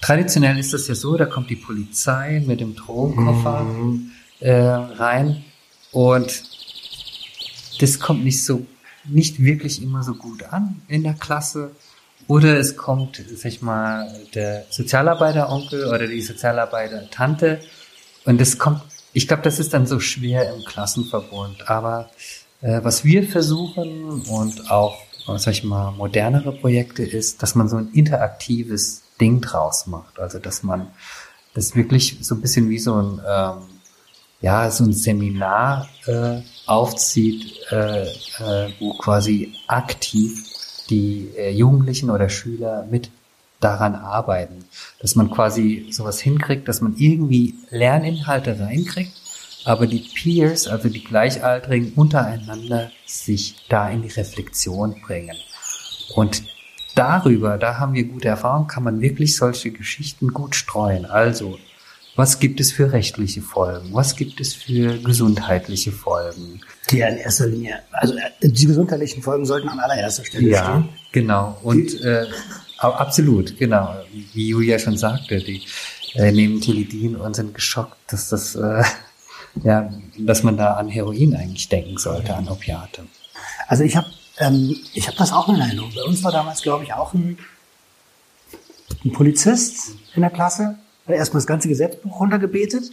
[0.00, 4.12] traditionell ist das ja so, da kommt die Polizei mit dem Drogenkoffer mhm.
[4.38, 5.44] äh, rein
[5.90, 6.44] und
[7.80, 8.64] das kommt nicht so,
[9.08, 11.72] nicht wirklich immer so gut an in der Klasse.
[12.28, 17.60] Oder es kommt, sag ich mal, der Sozialarbeiteronkel oder die Sozialarbeiter-Tante
[18.26, 21.70] und das kommt, ich glaube, das ist dann so schwer im Klassenverbund.
[21.70, 22.10] Aber
[22.60, 24.98] äh, was wir versuchen und auch,
[25.36, 30.18] sag ich mal, modernere Projekte ist, dass man so ein interaktives Ding draus macht.
[30.18, 30.88] Also dass man
[31.54, 33.62] das wirklich so ein bisschen wie so ein ähm,
[34.42, 40.44] ja so ein Seminar äh, aufzieht, äh, äh, wo quasi aktiv
[40.90, 43.10] die äh, Jugendlichen oder Schüler mit
[43.60, 44.64] daran arbeiten,
[45.00, 49.12] dass man quasi sowas hinkriegt, dass man irgendwie Lerninhalte reinkriegt
[49.66, 55.36] aber die Peers, also die Gleichaltrigen untereinander, sich da in die Reflexion bringen.
[56.14, 56.44] Und
[56.94, 61.04] darüber, da haben wir gute Erfahrungen, kann man wirklich solche Geschichten gut streuen.
[61.04, 61.58] Also,
[62.16, 63.90] was gibt es für rechtliche Folgen?
[63.92, 66.60] Was gibt es für gesundheitliche Folgen?
[66.90, 70.88] Die in erster Linie, also äh, die gesundheitlichen Folgen sollten an allererster Stelle ja, stehen.
[70.88, 71.58] Ja, genau.
[71.62, 72.26] Und äh,
[72.78, 73.94] absolut, genau.
[74.32, 75.62] Wie Julia schon sagte, die
[76.14, 78.82] äh, nehmen Tilidin und sind geschockt, dass das äh,
[79.62, 83.06] ja, dass man da an Heroin eigentlich denken sollte, an Opiate.
[83.68, 85.92] Also ich habe ähm, ich hab das auch in Erinnerung.
[85.94, 87.38] Bei uns war damals, glaube ich, auch ein,
[89.04, 92.92] ein Polizist in der Klasse, hat erstmal das ganze Gesetzbuch runtergebetet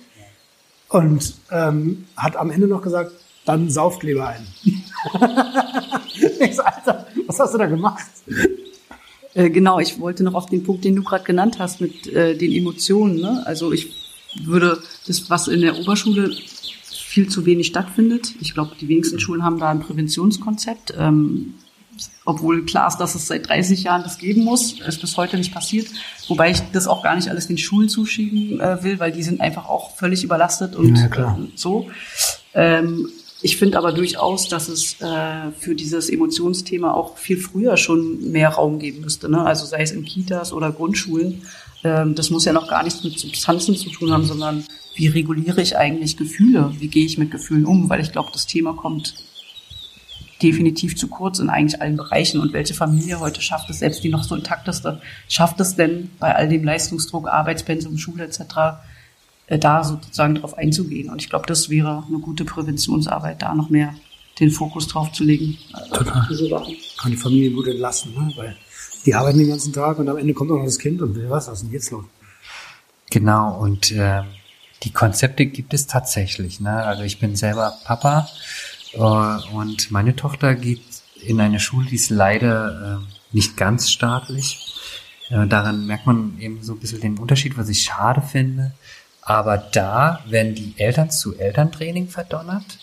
[0.89, 3.11] und ähm, hat am Ende noch gesagt,
[3.45, 4.47] dann sauft lieber ein.
[6.39, 8.05] ich so, Alter, was hast du da gemacht?
[9.33, 12.37] Äh, genau, ich wollte noch auf den Punkt, den du gerade genannt hast, mit äh,
[12.37, 13.19] den Emotionen.
[13.19, 13.43] Ne?
[13.45, 13.93] Also ich
[14.43, 16.35] würde das, was in der Oberschule
[17.13, 18.33] viel zu wenig stattfindet.
[18.39, 20.93] Ich glaube, die wenigsten Schulen haben da ein Präventionskonzept.
[20.97, 21.55] Ähm,
[22.25, 25.53] obwohl klar ist, dass es seit 30 Jahren das geben muss, ist bis heute nicht
[25.53, 25.87] passiert.
[26.27, 29.41] Wobei ich das auch gar nicht alles den Schulen zuschieben äh, will, weil die sind
[29.41, 31.87] einfach auch völlig überlastet und ja, äh, so.
[32.53, 33.09] Ähm,
[33.41, 38.49] ich finde aber durchaus, dass es äh, für dieses Emotionsthema auch viel früher schon mehr
[38.49, 39.29] Raum geben müsste.
[39.29, 39.43] Ne?
[39.43, 41.41] Also sei es in Kitas oder Grundschulen.
[41.83, 44.63] Ähm, das muss ja noch gar nichts mit Substanzen zu tun haben, sondern
[44.95, 46.71] wie reguliere ich eigentlich Gefühle?
[46.79, 47.89] Wie gehe ich mit Gefühlen um?
[47.89, 49.13] Weil ich glaube, das Thema kommt
[50.43, 52.39] definitiv zu kurz in eigentlich allen Bereichen.
[52.39, 56.35] Und welche Familie heute schafft es, selbst die noch so intakteste, schafft es denn bei
[56.35, 58.43] all dem Leistungsdruck, Arbeitspensum, Schule etc.,
[59.47, 61.09] äh, da sozusagen drauf einzugehen?
[61.09, 63.95] Und ich glaube, das wäre eine gute Präventionsarbeit, da noch mehr
[64.39, 65.57] den Fokus drauf zu legen.
[65.93, 66.27] Total.
[66.97, 68.33] Kann die Familie gut entlasten, ne?
[68.35, 68.55] weil
[69.05, 71.29] die arbeiten den ganzen Tag und am Ende kommt auch noch das Kind und will
[71.29, 72.05] was, was ist denn jetzt los?
[73.09, 74.23] Genau, und äh,
[74.83, 76.59] die Konzepte gibt es tatsächlich.
[76.59, 76.71] Ne?
[76.71, 78.27] Also ich bin selber Papa
[78.97, 80.81] und meine Tochter geht
[81.21, 84.59] in einer Schule, die ist leider äh, nicht ganz staatlich.
[85.29, 88.73] Äh, daran merkt man eben so ein bisschen den Unterschied, was ich schade finde.
[89.21, 92.77] Aber da werden die Eltern zu Elterntraining verdonnert.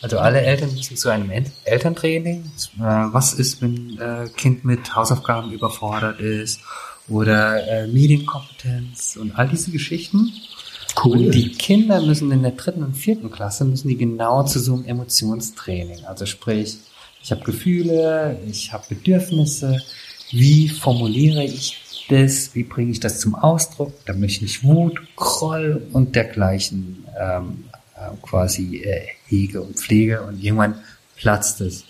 [0.00, 2.44] Also alle Eltern müssen zu einem El Elterntraining.
[2.78, 6.60] Äh, was ist, wenn äh, Kind mit Hausaufgaben überfordert ist
[7.08, 10.32] oder äh, Medienkompetenz und all diese Geschichten.
[11.02, 11.18] Cool.
[11.18, 14.74] Und die Kinder müssen in der dritten und vierten Klasse müssen die genau zu so
[14.74, 16.04] einem Emotionstraining.
[16.04, 16.76] Also sprich,
[17.22, 19.80] ich habe Gefühle, ich habe Bedürfnisse.
[20.30, 22.54] Wie formuliere ich das?
[22.54, 28.16] Wie bringe ich das zum Ausdruck, damit ich nicht Wut, Groll und dergleichen ähm, äh,
[28.22, 30.80] quasi äh, hege und pflege und irgendwann
[31.16, 31.84] platzt es.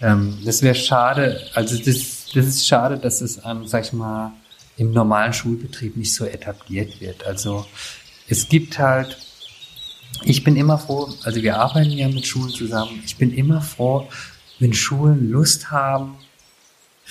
[0.00, 4.32] Ähm, das wäre schade, also das, das ist schade, dass es an, sag ich mal,
[4.76, 7.26] im normalen Schulbetrieb nicht so etabliert wird.
[7.26, 7.66] Also
[8.30, 9.18] es gibt halt,
[10.22, 14.08] ich bin immer froh, also wir arbeiten ja mit Schulen zusammen, ich bin immer froh,
[14.60, 16.16] wenn Schulen Lust haben,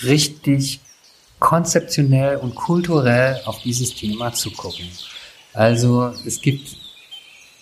[0.02, 0.80] richtig
[1.38, 4.88] konzeptionell und kulturell auf dieses Thema zu gucken.
[5.52, 6.76] Also es gibt,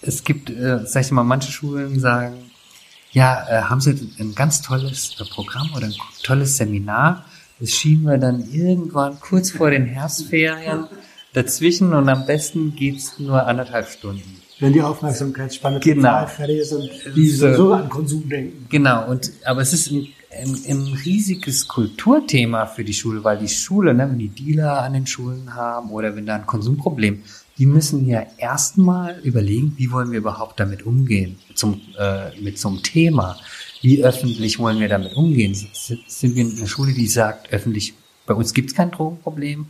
[0.03, 2.51] es gibt, äh, sag ich mal, manche Schulen sagen,
[3.13, 7.25] ja, äh, haben sie ein ganz tolles äh, Programm oder ein tolles Seminar.
[7.59, 10.87] Das schieben wir dann irgendwann kurz vor den Herbstferien
[11.33, 14.43] dazwischen und am besten geht's nur anderthalb Stunden.
[14.61, 16.03] Wenn die Aufmerksamkeitsspanne genau.
[16.03, 17.55] total fertig ist und die So.
[17.55, 18.67] so an Konsum denken.
[18.69, 23.49] Genau, und aber es ist ein, ein, ein riesiges Kulturthema für die Schule, weil die
[23.49, 27.23] Schule, ne, wenn die Dealer an den Schulen haben oder wenn da ein Konsumproblem,
[27.57, 32.69] die müssen ja erstmal überlegen, wie wollen wir überhaupt damit umgehen, zum, äh, mit so
[32.69, 33.37] einem Thema.
[33.81, 35.55] Wie öffentlich wollen wir damit umgehen?
[35.55, 37.95] Sind sind wir in einer Schule, die sagt, öffentlich,
[38.27, 39.67] bei uns gibt es kein Drogenproblem?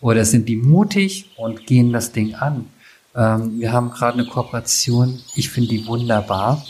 [0.00, 2.66] Oder sind die mutig und gehen das Ding an?
[3.14, 6.64] Ähm, wir haben gerade eine Kooperation, ich finde die wunderbar.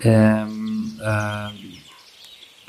[0.00, 1.48] Ähm, äh,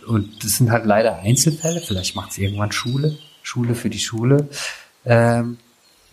[0.05, 4.49] und das sind halt leider Einzelfälle, vielleicht macht es irgendwann Schule, Schule für die Schule.
[5.05, 5.57] Ähm,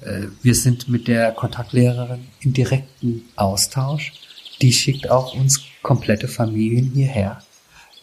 [0.01, 4.13] äh, wir sind mit der Kontaktlehrerin im direkten Austausch.
[4.61, 7.43] Die schickt auch uns komplette Familien hierher.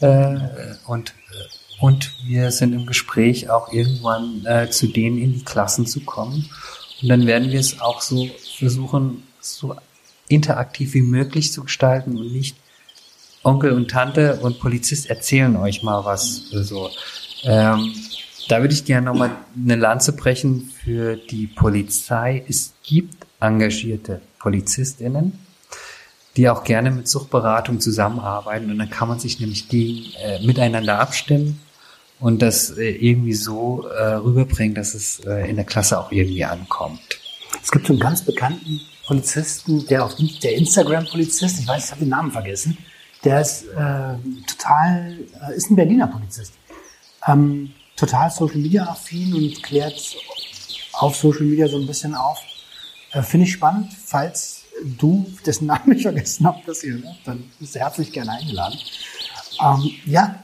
[0.01, 0.37] Äh,
[0.85, 5.85] und, äh, und wir sind im Gespräch, auch irgendwann äh, zu denen in die Klassen
[5.85, 6.49] zu kommen.
[7.01, 9.75] Und dann werden wir es auch so versuchen, so
[10.27, 12.57] interaktiv wie möglich zu gestalten und nicht
[13.43, 16.49] Onkel und Tante und Polizist erzählen euch mal was.
[16.51, 16.89] So.
[17.43, 17.93] Ähm,
[18.49, 22.43] da würde ich gerne nochmal eine Lanze brechen für die Polizei.
[22.49, 25.39] Es gibt engagierte PolizistInnen,
[26.35, 30.99] die auch gerne mit Suchtberatung zusammenarbeiten und dann kann man sich nämlich gegen, äh, miteinander
[30.99, 31.61] abstimmen
[32.19, 36.43] und das äh, irgendwie so äh, rüberbringen, dass es äh, in der Klasse auch irgendwie
[36.45, 37.01] ankommt.
[37.61, 42.01] Es gibt so einen ganz bekannten Polizisten, der auf der Instagram-Polizist, ich weiß, ich habe
[42.01, 42.77] den Namen vergessen,
[43.23, 44.15] der ist äh,
[44.47, 46.53] total, äh, ist ein Berliner Polizist.
[47.27, 50.15] Ähm, total Social Media affin und klärt
[50.93, 52.39] auf Social Media so ein bisschen auf.
[53.11, 57.15] Äh, Finde ich spannend, falls du, dessen Namen ich vergessen habe, das hier, ne?
[57.25, 58.79] dann bist du herzlich gerne eingeladen.
[59.61, 60.39] Ähm, ja,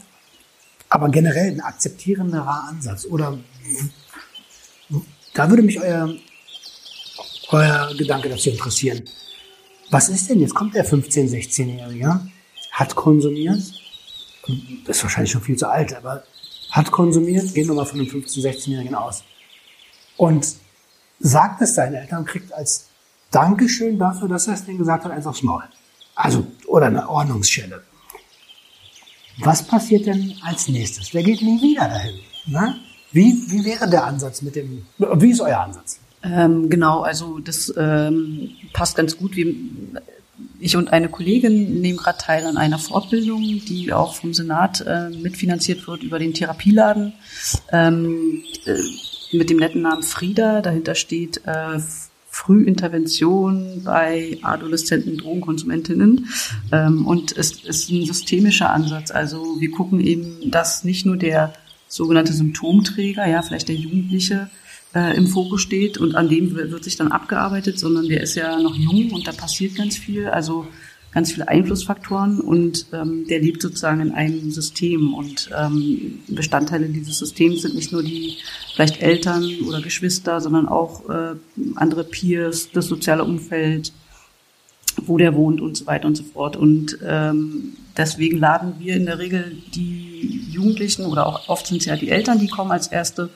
[0.89, 3.06] aber generell ein akzeptierenderer Ansatz.
[3.06, 3.38] Oder
[5.34, 6.13] da würde mich euer,
[7.50, 9.04] euer Gedanke dazu interessieren.
[9.91, 10.56] Was ist denn jetzt?
[10.56, 12.21] Kommt der 15-, 16-Jährige,
[12.71, 13.62] hat konsumiert,
[14.88, 16.24] ist wahrscheinlich schon viel zu alt, aber
[16.71, 19.24] hat konsumiert, gehen wir mal von einem 15-, 16-Jährigen aus.
[20.17, 20.56] Und
[21.19, 22.88] sagt es seinen Eltern, kriegt als
[23.32, 25.63] Dankeschön dafür, dass er es denen gesagt hat, eins aufs Maul.
[26.15, 27.84] Also, oder eine Ordnungsschelle.
[29.39, 31.10] Was passiert denn als nächstes?
[31.12, 32.15] Der geht nie wieder dahin.
[32.45, 32.76] Ne?
[33.12, 36.00] Wie, wie wäre der Ansatz mit dem, wie ist euer Ansatz?
[36.24, 39.36] Ähm, genau, also das ähm, passt ganz gut.
[39.36, 39.54] Wir,
[40.60, 45.10] ich und eine Kollegin nehmen gerade teil an einer Fortbildung, die auch vom Senat äh,
[45.10, 47.13] mitfinanziert wird über den Therapieladen
[47.71, 50.62] ähm, äh, mit dem netten Namen Frieda.
[50.62, 51.80] Dahinter steht äh,
[52.36, 56.28] Frühintervention bei adoleszenten Drogenkonsumentinnen.
[56.74, 59.10] Ähm, und es ist ein systemischer Ansatz.
[59.10, 61.54] Also wir gucken eben, dass nicht nur der
[61.88, 64.50] sogenannte Symptomträger, ja, vielleicht der Jugendliche,
[64.93, 68.60] äh, im Fokus steht und an dem wird sich dann abgearbeitet, sondern der ist ja
[68.60, 70.67] noch jung und da passiert ganz viel, also
[71.15, 77.19] ganz viele Einflussfaktoren und ähm, der lebt sozusagen in einem System und ähm, Bestandteile dieses
[77.19, 78.38] Systems sind nicht nur die
[78.75, 81.36] vielleicht Eltern oder Geschwister, sondern auch äh,
[81.75, 83.93] andere Peers, das soziale Umfeld,
[85.06, 86.58] wo der wohnt und so weiter und so fort.
[86.58, 91.86] Und ähm, deswegen laden wir in der Regel die Jugendlichen oder auch oft sind es
[91.86, 93.30] ja die Eltern, die kommen als erste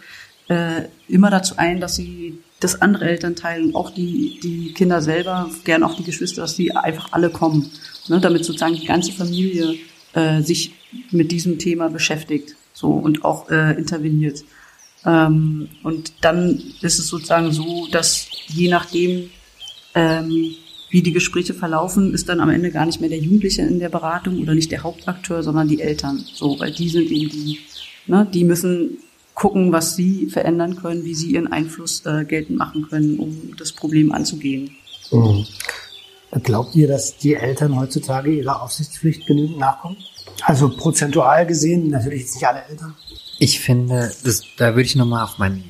[0.49, 5.49] äh, immer dazu ein, dass sie das andere Elternteil und auch die, die Kinder selber,
[5.63, 7.71] gern auch die Geschwister, dass die einfach alle kommen,
[8.07, 9.75] ne, damit sozusagen die ganze Familie
[10.13, 10.73] äh, sich
[11.11, 14.43] mit diesem Thema beschäftigt so und auch äh, interveniert.
[15.05, 19.29] Ähm, und dann ist es sozusagen so, dass je nachdem,
[19.95, 20.55] ähm,
[20.89, 23.89] wie die Gespräche verlaufen, ist dann am Ende gar nicht mehr der Jugendliche in der
[23.89, 26.23] Beratung oder nicht der Hauptakteur, sondern die Eltern.
[26.33, 27.59] So, weil die sind eben die,
[28.07, 28.97] ne, die müssen
[29.39, 33.71] gucken, was sie verändern können, wie sie ihren Einfluss äh, geltend machen können, um das
[33.71, 34.75] Problem anzugehen.
[35.11, 35.47] Mhm.
[36.43, 39.97] Glaubt ihr, dass die Eltern heutzutage ihrer Aufsichtspflicht genügend nachkommen?
[40.43, 42.95] Also prozentual gesehen, natürlich jetzt nicht alle Eltern.
[43.39, 45.63] Ich finde, das, da würde ich nochmal auf mein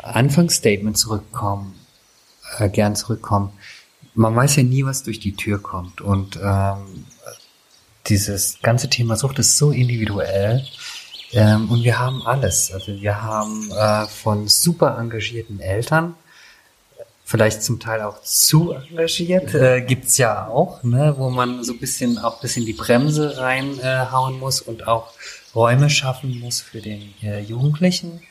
[0.00, 1.74] Anfangsstatement zurückkommen,
[2.58, 3.52] äh, gern zurückkommen.
[4.14, 6.00] Man weiß ja nie, was durch die Tür kommt.
[6.00, 7.04] Und ähm,
[8.06, 10.64] dieses ganze Thema Sucht ist so individuell.
[11.32, 12.72] Ähm, und wir haben alles.
[12.72, 16.14] Also wir haben äh, von super engagierten Eltern,
[17.24, 21.78] vielleicht zum Teil auch zu engagiert, äh, gibt's ja auch, ne, wo man so ein
[21.78, 25.12] bisschen auch bisschen die Bremse reinhauen äh, muss und auch
[25.54, 28.22] Räume schaffen muss für den äh, Jugendlichen,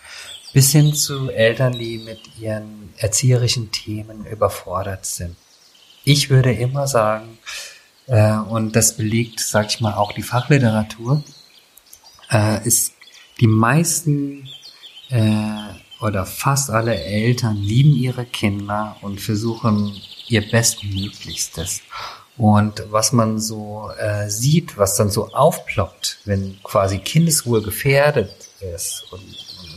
[0.53, 5.35] bis hin zu Eltern, die mit ihren erzieherischen Themen überfordert sind.
[6.03, 7.37] Ich würde immer sagen,
[8.07, 11.23] äh, und das belegt, sag ich mal, auch die Fachliteratur,
[12.31, 12.93] äh, ist
[13.39, 14.49] die meisten
[15.09, 21.81] äh, oder fast alle Eltern lieben ihre Kinder und versuchen ihr Bestmöglichstes.
[22.37, 29.05] Und was man so äh, sieht, was dann so aufploppt, wenn quasi Kindeswohl gefährdet ist
[29.11, 29.23] und,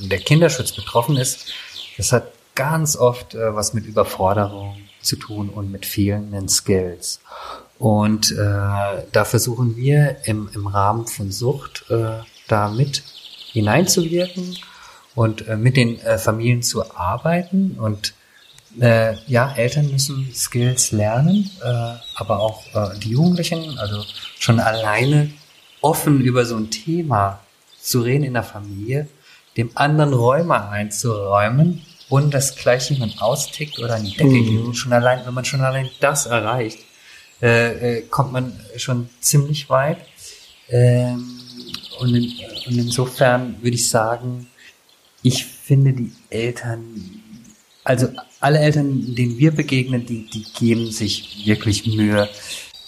[0.02, 1.52] und der Kinderschutz betroffen ist,
[1.96, 7.20] das hat ganz oft äh, was mit Überforderung zu tun und mit fehlenden Skills.
[7.78, 12.18] Und äh, da versuchen wir im, im Rahmen von Sucht äh,
[12.50, 13.02] da mit
[13.52, 14.56] hineinzuwirken
[15.14, 17.76] und äh, mit den äh, Familien zu arbeiten.
[17.78, 18.14] Und
[18.80, 24.04] äh, ja, Eltern müssen Skills lernen, äh, aber auch äh, die Jugendlichen, also
[24.38, 25.30] schon alleine
[25.80, 27.40] offen über so ein Thema
[27.80, 29.08] zu reden in der Familie,
[29.56, 34.66] dem anderen Räume einzuräumen und dass gleich jemand austickt oder an die Decke mhm.
[34.66, 34.76] geht.
[34.76, 36.78] Schon allein, wenn man schon allein das erreicht,
[37.42, 39.98] äh, äh, kommt man schon ziemlich weit.
[40.68, 41.40] Ähm,
[42.00, 42.32] und, in,
[42.66, 44.46] und insofern würde ich sagen,
[45.22, 47.20] ich finde die Eltern,
[47.84, 48.08] also
[48.40, 52.28] alle Eltern, denen wir begegnen, die, die geben sich wirklich Mühe.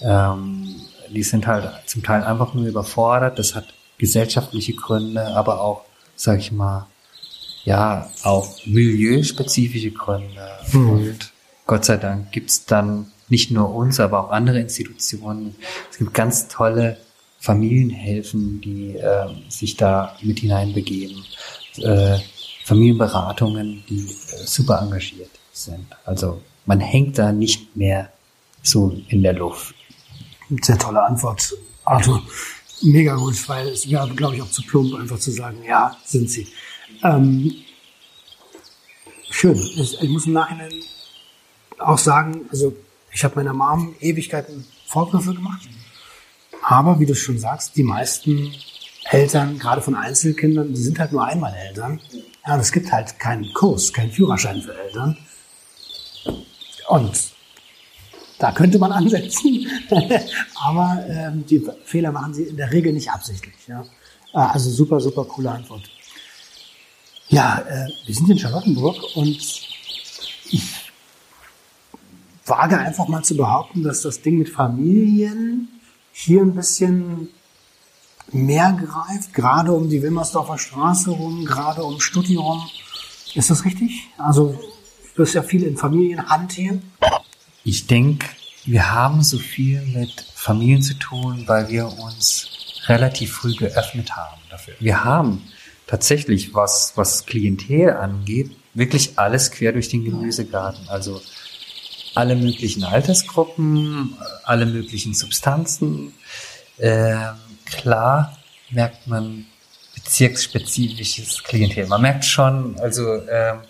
[0.00, 0.76] Ähm,
[1.10, 3.38] die sind halt zum Teil einfach nur überfordert.
[3.38, 3.66] Das hat
[3.98, 5.82] gesellschaftliche Gründe, aber auch,
[6.16, 6.86] sag ich mal,
[7.64, 10.48] ja, auch milieuspezifische Gründe.
[10.72, 10.90] Mhm.
[10.90, 11.32] Und
[11.66, 15.54] Gott sei Dank gibt's dann nicht nur uns, aber auch andere Institutionen.
[15.90, 16.96] Es gibt ganz tolle
[17.42, 21.24] Familienhelfen, die äh, sich da mit hineinbegeben.
[21.78, 22.18] Äh,
[22.64, 25.86] Familienberatungen, die äh, super engagiert sind.
[26.04, 28.12] Also man hängt da nicht mehr
[28.62, 29.74] so in der Luft.
[30.60, 31.52] Sehr tolle Antwort,
[31.84, 32.22] Arthur.
[32.82, 36.30] Mega gut, weil es wäre, glaube ich, auch zu plump, einfach zu sagen, ja, sind
[36.30, 36.46] sie.
[37.02, 37.52] Ähm,
[39.30, 39.56] schön.
[39.56, 40.72] Ich, ich muss im Nachhinein
[41.78, 42.72] auch sagen, also
[43.12, 45.68] ich habe meiner Mom Ewigkeiten Vorwürfe gemacht.
[46.62, 48.54] Aber wie du schon sagst, die meisten
[49.10, 52.00] Eltern, gerade von Einzelkindern, die sind halt nur einmal Eltern.
[52.46, 55.18] Ja, und es gibt halt keinen Kurs, keinen Führerschein für Eltern.
[56.88, 57.32] Und
[58.38, 59.66] da könnte man ansetzen,
[60.54, 63.54] aber ähm, die Fehler machen sie in der Regel nicht absichtlich.
[63.66, 63.84] Ja?
[64.32, 65.82] Ah, also super, super coole Antwort.
[67.28, 69.38] Ja, äh, wir sind in Charlottenburg und
[70.50, 70.92] ich
[72.46, 75.68] wage einfach mal zu behaupten, dass das Ding mit Familien
[76.12, 77.28] hier ein bisschen
[78.30, 82.62] mehr greift, gerade um die Wilmersdorfer Straße rum, gerade um Stutti rum.
[83.34, 84.08] Ist das richtig?
[84.18, 84.58] Also
[85.14, 86.80] du hast ja viel in Familienhand hier.
[87.64, 88.26] Ich denke,
[88.64, 92.48] wir haben so viel mit Familien zu tun, weil wir uns
[92.86, 94.74] relativ früh geöffnet haben dafür.
[94.80, 95.42] Wir haben
[95.86, 100.88] tatsächlich, was, was Klientel angeht, wirklich alles quer durch den Gemüsegarten.
[100.88, 101.20] Also
[102.14, 106.12] alle möglichen Altersgruppen, alle möglichen Substanzen.
[106.78, 108.36] Ähm, klar
[108.70, 109.46] merkt man
[109.94, 111.86] bezirksspezifisches Klientel.
[111.86, 113.60] Man merkt schon, also ähm,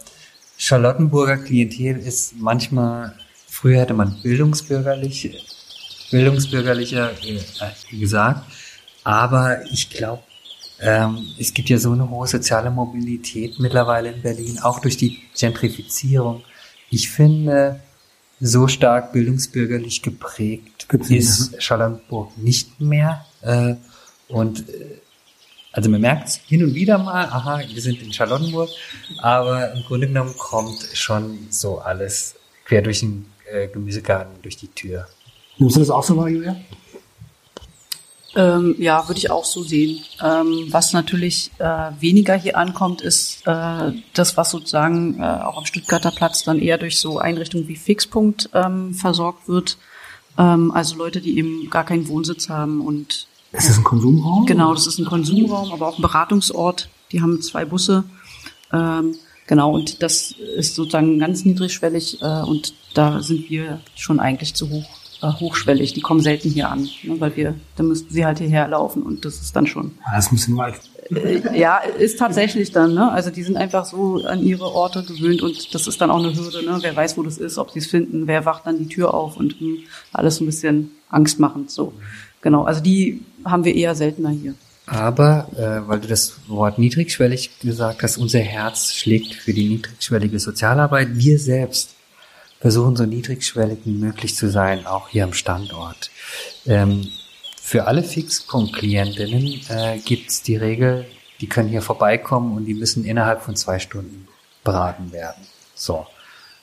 [0.57, 3.15] Charlottenburger Klientel ist manchmal,
[3.49, 5.37] früher hätte man bildungsbürgerlich,
[6.11, 8.45] bildungsbürgerlicher äh, gesagt,
[9.05, 10.23] aber ich glaube,
[10.81, 15.19] ähm, es gibt ja so eine hohe soziale Mobilität mittlerweile in Berlin, auch durch die
[15.39, 16.43] Gentrifizierung.
[16.91, 17.81] Ich finde,
[18.45, 23.25] so stark bildungsbürgerlich geprägt Gibt's ist nicht, Charlottenburg nicht mehr.
[23.41, 23.77] Äh,
[24.29, 24.99] und äh,
[25.71, 28.69] also man merkt es hin und wieder mal, aha, wir sind in Charlottenburg,
[29.19, 32.35] aber im Grunde genommen kommt schon so alles
[32.65, 35.07] quer durch den äh, Gemüsegarten durch die Tür.
[35.59, 36.57] Nimmst du das auch so wahr, Julia?
[38.35, 40.03] Ähm, ja, würde ich auch so sehen.
[40.23, 45.67] Ähm, was natürlich äh, weniger hier ankommt, ist äh, das, was sozusagen äh, auch am
[45.67, 49.77] Stuttgarter Platz dann eher durch so Einrichtungen wie Fixpunkt ähm, versorgt wird.
[50.39, 54.47] Ähm, also Leute, die eben gar keinen Wohnsitz haben und ist das ein Konsumraum?
[54.47, 56.89] Genau, das ist ein Konsumraum, aber auch ein Beratungsort.
[57.13, 58.05] Die haben zwei Busse.
[58.73, 59.15] Ähm,
[59.47, 64.71] genau, und das ist sozusagen ganz niedrigschwellig äh, und da sind wir schon eigentlich zu
[64.71, 65.93] hoch hochschwellig.
[65.95, 69.25] Die kommen selten hier an, ne, weil wir, da müssten sie halt hierher laufen und
[69.25, 69.93] das ist dann schon.
[70.05, 70.81] Ah, das muss in weit.
[71.11, 73.11] Äh, ja, ist tatsächlich dann, ne?
[73.11, 76.35] Also die sind einfach so an ihre Orte gewöhnt und das ist dann auch eine
[76.35, 76.79] Hürde, ne?
[76.81, 79.37] Wer weiß, wo das ist, ob sie es finden, wer wacht dann die Tür auf
[79.37, 79.79] und hm,
[80.13, 81.93] alles ein bisschen angstmachend so.
[82.41, 84.55] Genau, also die haben wir eher seltener hier.
[84.87, 90.39] Aber, äh, weil du das Wort niedrigschwellig gesagt hast, unser Herz schlägt für die niedrigschwellige
[90.41, 91.09] Sozialarbeit.
[91.13, 91.95] Wir selbst
[92.63, 96.11] versuchen so niedrigschwellig wie möglich zu sein, auch hier am Standort.
[96.65, 97.09] Ähm,
[97.61, 101.05] für alle Fixpunkt-Klientinnen äh, gibt es die Regel,
[101.41, 104.29] die können hier vorbeikommen und die müssen innerhalb von zwei Stunden
[104.63, 105.45] beraten werden.
[105.75, 106.07] So.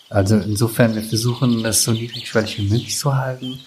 [0.09, 3.59] Also insofern, wir versuchen das so niedrigschwellig wie möglich zu halten.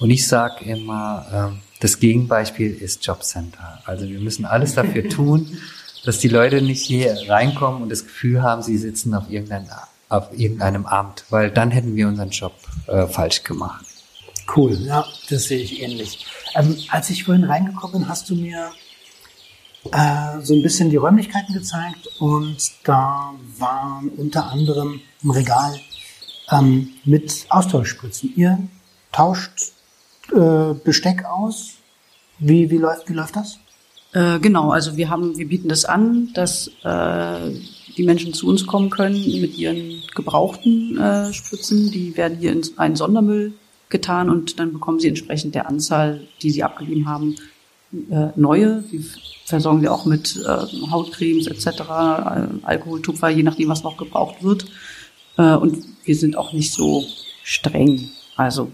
[0.00, 3.80] Und ich sage immer, ähm, das Gegenbeispiel ist Jobcenter.
[3.84, 5.56] Also wir müssen alles dafür tun,
[6.04, 9.68] dass die Leute nicht hier reinkommen und das Gefühl haben, sie sitzen auf irgendeinem
[10.08, 12.54] auf irgendeinem Amt, weil dann hätten wir unseren Job
[12.86, 13.84] äh, falsch gemacht.
[14.54, 16.26] Cool, ja, das sehe ich ähnlich.
[16.54, 18.70] Ähm, als ich vorhin reingekommen bin, hast du mir
[19.92, 25.78] äh, so ein bisschen die Räumlichkeiten gezeigt und da waren unter anderem im Regal
[26.50, 28.32] ähm, mit Austauschspritzen.
[28.36, 28.58] Ihr
[29.12, 29.72] tauscht
[30.32, 31.74] äh, Besteck aus.
[32.38, 33.58] Wie, wie, läuft, wie läuft das?
[34.16, 37.50] Äh, genau, also wir haben, wir bieten das an, dass äh,
[37.98, 41.90] die Menschen zu uns kommen können mit ihren gebrauchten äh, Spritzen.
[41.90, 43.52] Die werden hier in einen Sondermüll
[43.90, 47.36] getan und dann bekommen sie entsprechend der Anzahl, die sie abgegeben haben,
[48.10, 48.84] äh, neue.
[48.90, 49.04] Die
[49.44, 51.82] versorgen wir auch mit äh, Hautcremes etc., äh,
[52.62, 54.64] Alkohol, Tupfer, je nachdem, was noch gebraucht wird.
[55.36, 57.04] Äh, und wir sind auch nicht so
[57.44, 58.08] streng.
[58.34, 58.72] Also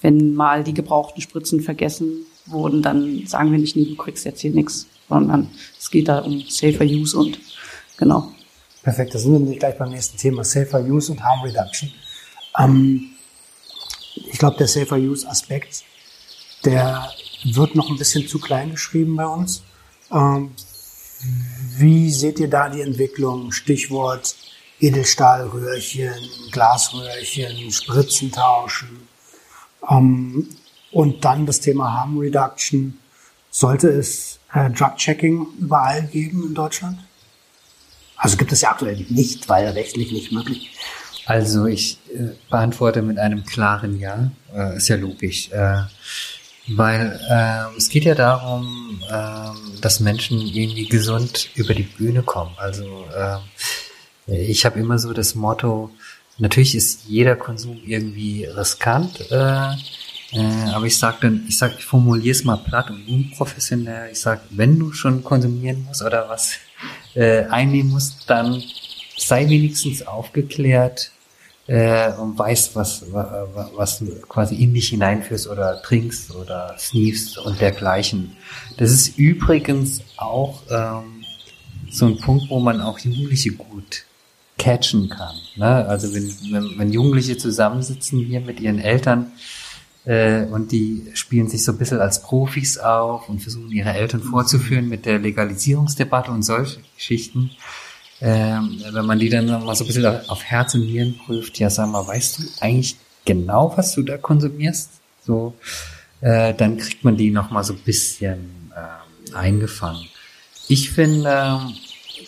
[0.00, 4.40] wenn mal die gebrauchten Spritzen vergessen wurden, dann sagen wir nicht, nee, du kriegst jetzt
[4.40, 7.38] hier nichts, sondern es geht da um safer Use und
[7.96, 8.32] genau.
[8.82, 11.92] Perfekt, da sind wir nämlich gleich beim nächsten Thema, Safer Use und Harm Reduction.
[12.56, 13.10] Ähm,
[14.14, 15.82] ich glaube, der Safer Use Aspekt,
[16.64, 17.10] der
[17.44, 19.62] wird noch ein bisschen zu klein geschrieben bei uns.
[20.12, 20.52] Ähm,
[21.78, 23.50] wie seht ihr da die Entwicklung?
[23.50, 24.36] Stichwort
[24.80, 26.14] Edelstahlröhrchen,
[26.52, 29.08] Glasröhrchen, Spritzen tauschen.
[29.88, 30.48] Ähm,
[30.92, 32.98] und dann das Thema Harm Reduction.
[33.50, 36.98] Sollte es äh, Drug Checking überall geben in Deutschland?
[38.16, 40.70] Also gibt es ja aktuell nicht, weil rechtlich nicht möglich.
[41.26, 44.30] Also ich äh, beantworte mit einem klaren Ja.
[44.54, 45.50] Äh, ist ja logisch.
[45.50, 45.82] Äh,
[46.68, 52.52] weil äh, es geht ja darum, äh, dass Menschen irgendwie gesund über die Bühne kommen.
[52.56, 53.38] Also äh,
[54.32, 55.90] ich habe immer so das Motto,
[56.38, 59.70] natürlich ist jeder Konsum irgendwie riskant, äh,
[60.36, 64.10] äh, aber ich sag dann, ich sag, ich formuliere es mal platt und unprofessionell.
[64.12, 66.56] Ich sag, wenn du schon konsumieren musst oder was
[67.14, 68.62] äh, einnehmen musst, dann
[69.16, 71.10] sei wenigstens aufgeklärt
[71.66, 77.58] äh, und weißt, was, was, du quasi in dich hineinführst oder trinkst oder sneefst und
[77.60, 78.36] dergleichen.
[78.76, 81.24] Das ist übrigens auch ähm,
[81.90, 84.04] so ein Punkt, wo man auch Jugendliche gut
[84.58, 85.34] catchen kann.
[85.56, 85.86] Ne?
[85.86, 89.32] Also wenn, wenn, wenn Jugendliche zusammensitzen hier mit ihren Eltern,
[90.06, 94.22] äh, und die spielen sich so ein bisschen als Profis auf und versuchen ihre Eltern
[94.22, 97.50] vorzuführen mit der Legalisierungsdebatte und solche Geschichten.
[98.20, 101.68] Ähm, wenn man die dann mal so ein bisschen auf Herz und Nieren prüft, ja
[101.68, 104.90] sag mal, weißt du eigentlich genau, was du da konsumierst?
[105.22, 105.54] So,
[106.20, 110.06] äh, dann kriegt man die noch mal so ein bisschen äh, eingefangen.
[110.68, 111.72] Ich finde äh,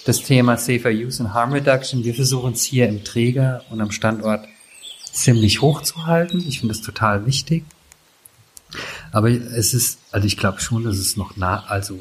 [0.04, 3.92] das Thema Safer Use and Harm Reduction, wir versuchen es hier im Träger und am
[3.92, 4.46] Standort
[5.12, 6.44] ziemlich hoch zu halten.
[6.46, 7.64] Ich finde das total wichtig.
[9.12, 11.98] Aber es ist, also ich glaube schon, dass es noch nah, also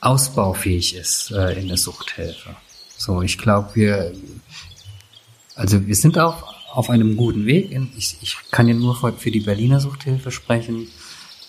[0.00, 2.56] ausbaufähig ist äh, in der Suchthilfe.
[2.96, 4.12] So, ich glaube, wir,
[5.54, 6.42] also wir sind auf,
[6.72, 7.70] auf einem guten Weg.
[7.96, 10.88] Ich, ich kann ja nur für, für die Berliner Suchthilfe sprechen.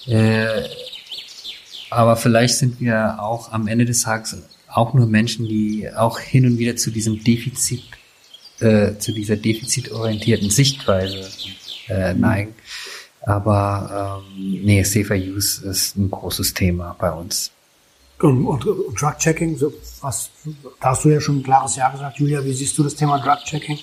[0.05, 0.63] Äh,
[1.89, 4.37] aber vielleicht sind wir auch am Ende des Tages
[4.67, 7.83] auch nur Menschen, die auch hin und wieder zu diesem Defizit
[8.59, 11.29] äh, zu dieser defizitorientierten Sichtweise
[11.89, 12.55] äh, neigen.
[13.21, 17.51] Aber ähm, nee, Safer Use ist ein großes Thema bei uns.
[18.19, 20.29] Und, und, und Drug-Checking, so was,
[20.79, 22.17] da hast du ja schon ein klares Ja gesagt.
[22.17, 23.77] Julia, wie siehst du das Thema Drug-Checking?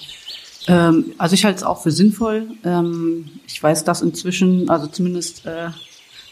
[0.67, 2.49] Ähm, also ich halte es auch für sinnvoll.
[2.65, 5.69] Ähm, ich weiß, dass inzwischen, also zumindest äh,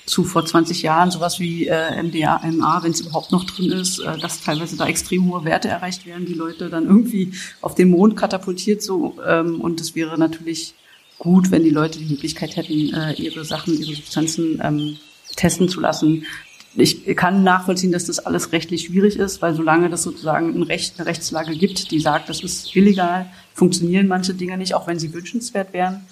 [0.06, 3.98] zu vor 20 Jahren sowas wie äh, MDA, MA, wenn es überhaupt noch drin ist,
[3.98, 7.90] äh, dass teilweise da extrem hohe Werte erreicht werden, die Leute dann irgendwie auf den
[7.90, 10.74] Mond katapultiert so ähm, und es wäre natürlich
[11.18, 14.96] gut, wenn die Leute die Möglichkeit hätten, äh, ihre Sachen, ihre Substanzen ähm,
[15.36, 16.26] testen zu lassen.
[16.74, 20.98] Ich kann nachvollziehen, dass das alles rechtlich schwierig ist, weil solange das sozusagen ein Recht,
[20.98, 25.12] eine Rechtslage gibt, die sagt, das ist illegal, funktionieren manche Dinge nicht, auch wenn sie
[25.12, 26.06] wünschenswert wären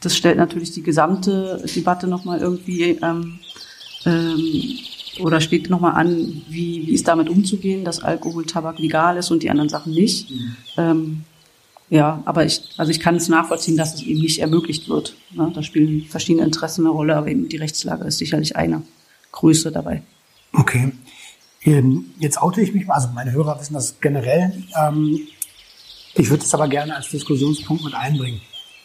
[0.00, 3.38] das stellt natürlich die gesamte Debatte nochmal irgendwie ähm,
[4.06, 4.78] ähm,
[5.20, 9.42] oder steht nochmal an, wie, wie ist damit umzugehen, dass Alkohol, Tabak legal ist und
[9.42, 10.30] die anderen Sachen nicht.
[10.30, 10.56] Mhm.
[10.76, 11.24] Ähm,
[11.90, 15.16] ja, aber ich, also ich kann es nachvollziehen, dass es eben nicht ermöglicht wird.
[15.32, 15.50] Ne?
[15.52, 18.82] Da spielen verschiedene Interessen eine Rolle, aber eben die Rechtslage ist sicherlich eine
[19.32, 20.02] Größe dabei.
[20.52, 20.92] Okay.
[21.62, 24.62] Ähm, jetzt oute ich mich mal, also meine Hörer wissen das generell.
[24.80, 25.20] Ähm,
[26.14, 28.40] ich würde es aber gerne als Diskussionspunkt mit einbringen.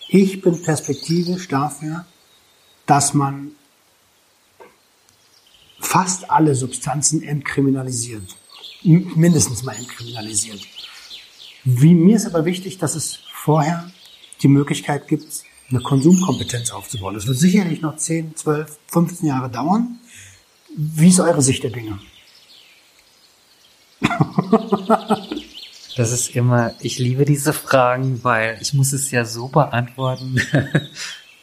[0.07, 2.05] Ich bin perspektivisch dafür,
[2.85, 3.51] dass man
[5.79, 8.35] fast alle Substanzen entkriminalisiert.
[8.83, 10.61] Mindestens mal entkriminalisiert.
[11.63, 13.91] Wie mir ist aber wichtig, dass es vorher
[14.43, 15.25] die Möglichkeit gibt,
[15.69, 17.15] eine Konsumkompetenz aufzubauen.
[17.15, 19.99] Das wird sicherlich noch 10, 12, 15 Jahre dauern.
[20.75, 21.99] Wie ist eure Sicht der Dinge?
[25.95, 30.41] Das ist immer, ich liebe diese Fragen, weil ich muss es ja so beantworten,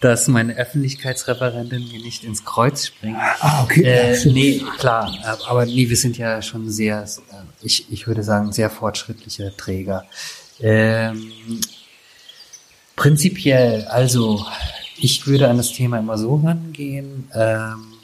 [0.00, 3.16] dass meine Öffentlichkeitsreferentin mir nicht ins Kreuz springt.
[3.40, 3.82] Ah, okay.
[3.82, 5.10] Äh, nee, klar,
[5.48, 7.06] aber nee, wir sind ja schon sehr,
[7.62, 10.04] ich, ich würde sagen, sehr fortschrittliche Träger.
[10.60, 11.32] Ähm,
[12.94, 14.44] prinzipiell, also
[14.98, 17.94] ich würde an das Thema immer so rangehen, ähm,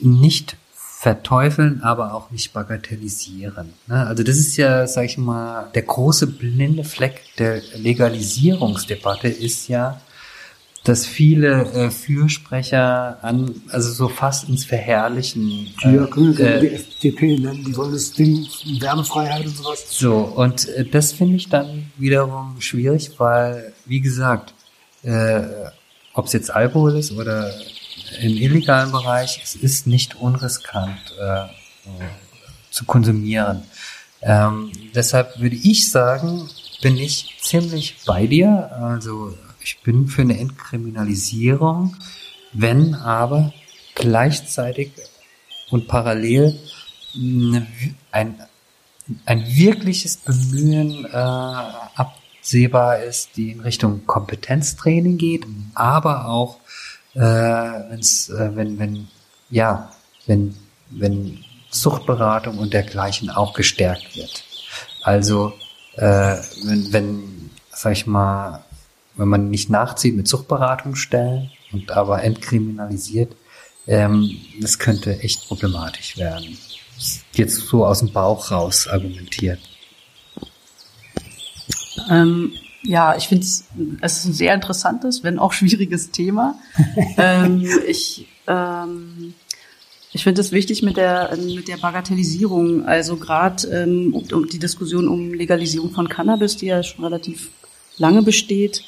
[0.00, 0.56] nicht
[1.04, 3.74] verteufeln, aber auch nicht bagatellisieren.
[3.88, 4.06] Ne?
[4.06, 10.00] Also das ist ja, sag ich mal, der große blinde Fleck der Legalisierungsdebatte ist ja,
[10.82, 15.74] dass viele äh, Fürsprecher an, also so fast ins Verherrlichen.
[15.82, 18.46] Äh, ja, können äh, die FDP nennen, die wollen das Ding
[18.80, 19.84] Werbefreiheit und sowas.
[19.90, 24.54] So, und äh, das finde ich dann wiederum schwierig, weil, wie gesagt,
[25.02, 25.42] äh,
[26.14, 27.52] ob es jetzt Alkohol ist oder
[28.20, 31.46] im illegalen Bereich, es ist nicht unriskant äh,
[32.70, 33.62] zu konsumieren.
[34.22, 36.48] Ähm, deshalb würde ich sagen,
[36.82, 38.70] bin ich ziemlich bei dir.
[38.72, 41.96] Also ich bin für eine Entkriminalisierung,
[42.52, 43.52] wenn aber
[43.94, 44.92] gleichzeitig
[45.70, 46.58] und parallel
[47.14, 48.38] ein,
[49.24, 56.58] ein wirkliches Bemühen äh, absehbar ist, die in Richtung Kompetenztraining geht, aber auch
[57.14, 59.08] äh, wenn's, äh, wenn, wenn,
[59.50, 59.90] ja,
[60.26, 60.54] wenn,
[60.90, 64.44] wenn Suchtberatung und dergleichen auch gestärkt wird.
[65.02, 65.52] Also,
[65.96, 68.64] äh, wenn, wenn, sag ich mal,
[69.16, 73.34] wenn man nicht nachzieht mit Suchtberatungsstellen und aber entkriminalisiert,
[73.86, 76.58] ähm, das könnte echt problematisch werden.
[77.32, 79.60] Jetzt so aus dem Bauch raus argumentiert.
[82.10, 82.52] Ähm,
[82.84, 83.64] ja, ich finde es
[84.18, 86.58] ist ein sehr interessantes, wenn auch schwieriges Thema.
[87.16, 89.34] ähm, ich ähm,
[90.12, 95.08] ich finde es wichtig mit der mit der Bagatellisierung, also gerade ähm, um, die Diskussion
[95.08, 97.50] um Legalisierung von Cannabis, die ja schon relativ
[97.96, 98.82] lange besteht,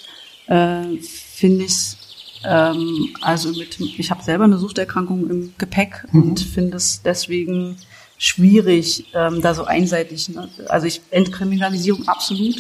[0.47, 1.97] äh, finde ich
[2.45, 6.23] ähm, also mit ich habe selber eine Suchterkrankung im Gepäck mhm.
[6.23, 7.77] und finde es deswegen
[8.19, 10.29] schwierig, ähm, da so einseitig.
[10.29, 10.49] Ne?
[10.69, 12.57] Also ich Entkriminalisierung absolut,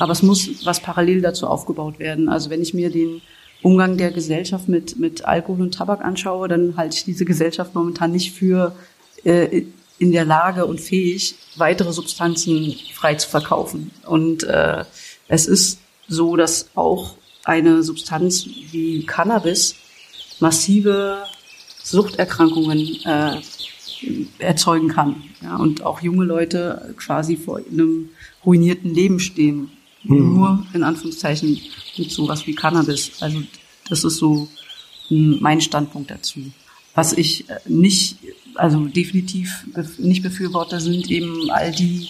[0.00, 2.28] aber es muss was parallel dazu aufgebaut werden.
[2.28, 3.20] Also wenn ich mir den
[3.62, 8.10] Umgang der Gesellschaft mit, mit Alkohol und Tabak anschaue, dann halte ich diese Gesellschaft momentan
[8.10, 8.74] nicht für
[9.24, 9.64] äh,
[9.98, 13.90] in der Lage und fähig, weitere Substanzen frei zu verkaufen.
[14.06, 14.84] Und äh,
[15.28, 19.74] es ist so, dass auch eine Substanz wie Cannabis
[20.40, 21.24] massive
[21.82, 23.36] Suchterkrankungen äh,
[24.38, 25.22] erzeugen kann.
[25.42, 28.08] Ja, und auch junge Leute quasi vor einem
[28.46, 29.70] ruinierten Leben stehen
[30.04, 30.34] mhm.
[30.34, 31.60] nur in Anführungszeichen
[31.96, 33.12] mit sowas wie Cannabis.
[33.20, 33.42] Also
[33.88, 34.48] das ist so
[35.08, 36.40] mein Standpunkt dazu.
[36.94, 38.18] Was ich äh, nicht,
[38.54, 39.66] also definitiv
[39.98, 42.08] nicht befürworte, sind eben all die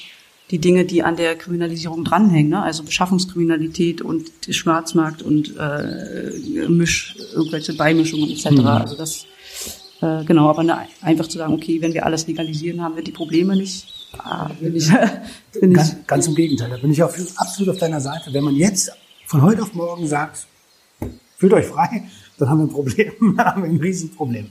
[0.51, 2.63] die Dinge, die an der Kriminalisierung dranhängen, ne?
[2.63, 8.51] also Beschaffungskriminalität und Schwarzmarkt und äh, Misch, irgendwelche Beimischungen etc.
[8.51, 8.67] Mhm.
[8.67, 9.27] Also das
[10.01, 13.13] äh, genau, aber ne, einfach zu sagen, okay, wenn wir alles legalisieren, haben wir die
[13.13, 13.87] Probleme nicht
[14.19, 14.91] Ah, bin ich,
[15.61, 16.07] bin ganz, ich.
[16.07, 18.33] ganz im Gegenteil, da bin ich auf, absolut auf deiner Seite.
[18.33, 18.93] Wenn man jetzt
[19.27, 20.47] von heute auf morgen sagt,
[21.37, 22.09] fühlt euch frei,
[22.39, 24.51] dann haben wir ein Problem, dann haben wir ein Riesenproblem.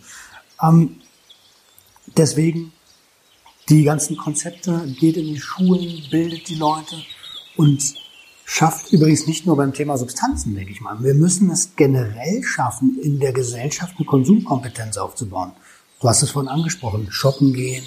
[0.62, 0.96] Ähm,
[2.18, 2.72] deswegen
[3.70, 6.96] die ganzen Konzepte, geht in die Schulen, bildet die Leute
[7.56, 7.96] und
[8.46, 11.04] schafft übrigens nicht nur beim Thema Substanzen, denke ich mal.
[11.04, 15.52] Wir müssen es generell schaffen, in der Gesellschaft eine Konsumkompetenz aufzubauen.
[16.02, 17.84] Du hast es vorhin angesprochen, shoppen gehen.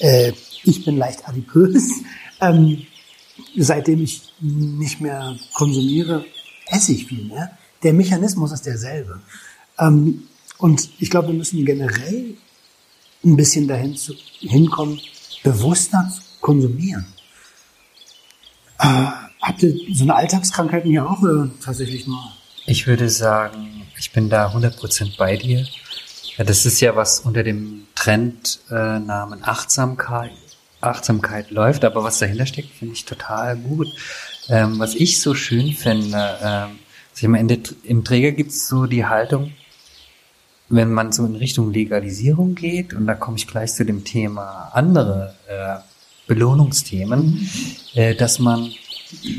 [0.00, 0.32] Äh,
[0.66, 2.02] ich bin leicht adipös.
[2.40, 2.86] Ähm,
[3.56, 6.24] seitdem ich nicht mehr konsumiere,
[6.66, 7.56] esse ich viel mehr.
[7.82, 9.20] Der Mechanismus ist derselbe.
[9.78, 10.24] Ähm,
[10.58, 12.34] und ich glaube, wir müssen generell
[13.24, 15.00] ein bisschen dahin zu, hinkommen,
[15.42, 17.06] bewusster zu konsumieren.
[18.78, 19.06] Äh,
[19.40, 22.22] habt ihr so eine Alltagskrankheiten hier auch oder tatsächlich nur?
[22.66, 25.66] Ich würde sagen, ich bin da 100% bei dir.
[26.36, 30.32] Ja, das ist ja was unter dem Trendnamen äh, Achtsamkeit,
[30.80, 33.88] Achtsamkeit läuft, aber was dahinter steckt, finde ich total gut.
[34.48, 36.78] Ähm, was ich so schön finde, ähm,
[37.16, 39.52] ich meine, im Träger gibt es so die Haltung,
[40.68, 44.70] wenn man so in Richtung Legalisierung geht, und da komme ich gleich zu dem Thema
[44.72, 45.76] andere äh,
[46.26, 47.48] Belohnungsthemen,
[47.94, 48.70] äh, dass man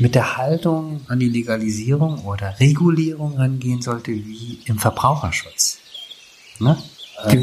[0.00, 5.78] mit der Haltung an die Legalisierung oder Regulierung rangehen sollte wie im Verbraucherschutz.
[6.58, 6.76] Ne?
[7.24, 7.36] Äh,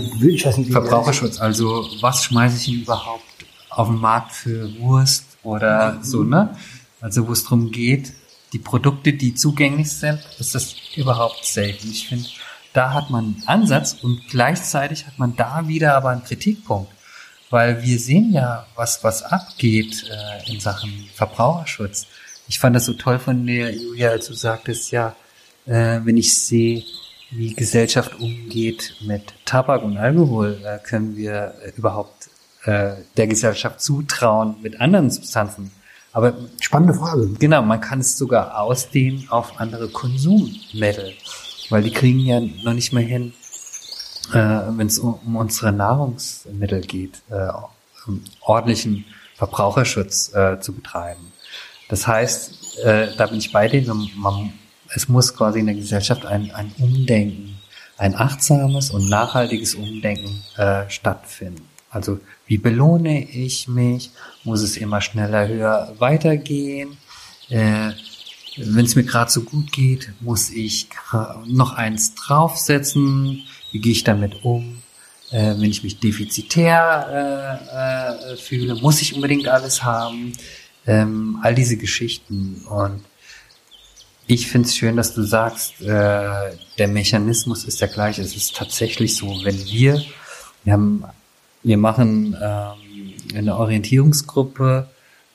[0.71, 3.24] Verbraucherschutz, also was schmeiße ich überhaupt
[3.76, 6.55] auf den Markt für Wurst oder so, ne?
[7.01, 8.13] Also wo es darum geht,
[8.53, 11.91] die Produkte, die zugänglich sind, ist das überhaupt selten.
[11.91, 12.28] Ich finde,
[12.73, 16.91] da hat man einen Ansatz und gleichzeitig hat man da wieder aber einen Kritikpunkt.
[17.49, 22.07] Weil wir sehen ja, was, was abgeht äh, in Sachen Verbraucherschutz.
[22.47, 25.15] Ich fand das so toll von der Julia, als du sagtest, ja,
[25.65, 26.84] äh, wenn ich sehe,
[27.32, 32.30] wie Gesellschaft umgeht mit Tabak und Alkohol, äh, können wir überhaupt
[32.66, 35.72] äh, der Gesellschaft zutrauen mit anderen Substanzen.
[36.13, 37.28] Aber spannende Frage.
[37.39, 41.13] Genau, man kann es sogar ausdehnen auf andere Konsummittel,
[41.70, 43.34] weil die kriegen ja noch nicht mehr hin,
[44.34, 47.49] äh, wenn es um, um, unsere Nahrungsmittel geht, äh,
[48.07, 49.05] um ordentlichen
[49.36, 51.34] Verbraucherschutz äh, zu betreiben.
[51.89, 53.84] Das heißt, äh, da bin ich bei dir,
[54.16, 54.53] man,
[54.93, 57.59] es muss quasi in der Gesellschaft ein, ein Umdenken,
[57.97, 61.74] ein achtsames und nachhaltiges Umdenken äh, stattfinden.
[61.95, 64.11] Also wie belohne ich mich?
[64.43, 66.97] Muss es immer schneller, höher weitergehen?
[67.47, 67.91] Äh,
[68.57, 70.89] Wenn es mir gerade so gut geht, muss ich
[71.45, 73.43] noch eins draufsetzen?
[73.71, 74.81] Wie gehe ich damit um?
[75.31, 80.33] Äh, wenn ich mich defizitär äh, äh, fühle, muss ich unbedingt alles haben?
[80.85, 82.65] Ähm, all diese Geschichten.
[82.69, 83.05] Und
[84.27, 88.21] ich finde es schön, dass du sagst, äh, der Mechanismus ist der gleiche.
[88.21, 90.03] Es ist tatsächlich so, wenn wir,
[90.65, 91.05] wir haben
[91.66, 94.88] wir machen ähm, eine Orientierungsgruppe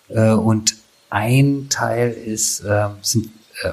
[0.09, 0.77] äh, und
[1.11, 3.31] ein Teil ist, äh, sind,
[3.63, 3.73] äh,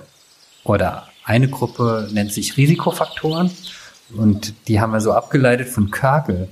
[0.63, 3.51] oder eine Gruppe nennt sich Risikofaktoren
[4.15, 6.49] und die haben wir so abgeleitet von Körkel.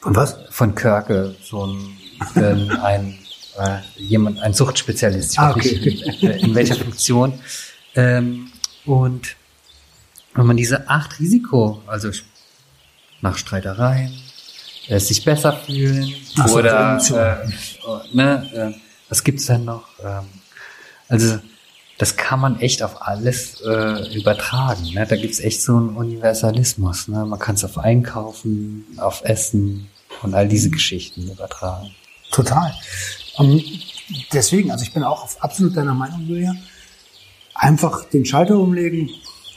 [0.00, 0.38] Von was?
[0.50, 1.96] Von Körkel, so ein,
[2.36, 3.18] ähm, ein
[3.58, 5.80] äh, jemand, ein Suchtspezialist, ah, okay.
[5.84, 7.34] nicht, in, in welcher Funktion.
[7.96, 8.52] Ähm,
[8.86, 9.36] und
[10.34, 12.10] wenn man diese acht Risiko, also
[13.20, 14.12] nach Streitereien,
[14.88, 19.84] äh, sich besser fühlen so, oder äh, ne, äh, was gibt's denn noch?
[20.02, 20.24] Ähm,
[21.08, 21.38] also
[21.98, 24.92] das kann man echt auf alles äh, übertragen.
[24.92, 25.06] Ne?
[25.06, 27.08] Da gibt's echt so einen Universalismus.
[27.08, 27.24] Ne?
[27.24, 29.88] Man kann es auf Einkaufen, auf Essen
[30.22, 31.94] und all diese Geschichten übertragen.
[32.32, 32.74] Total.
[33.36, 33.62] Um,
[34.32, 36.54] deswegen, also ich bin auch absolut deiner Meinung, Julia.
[37.54, 39.10] Einfach den Schalter umlegen,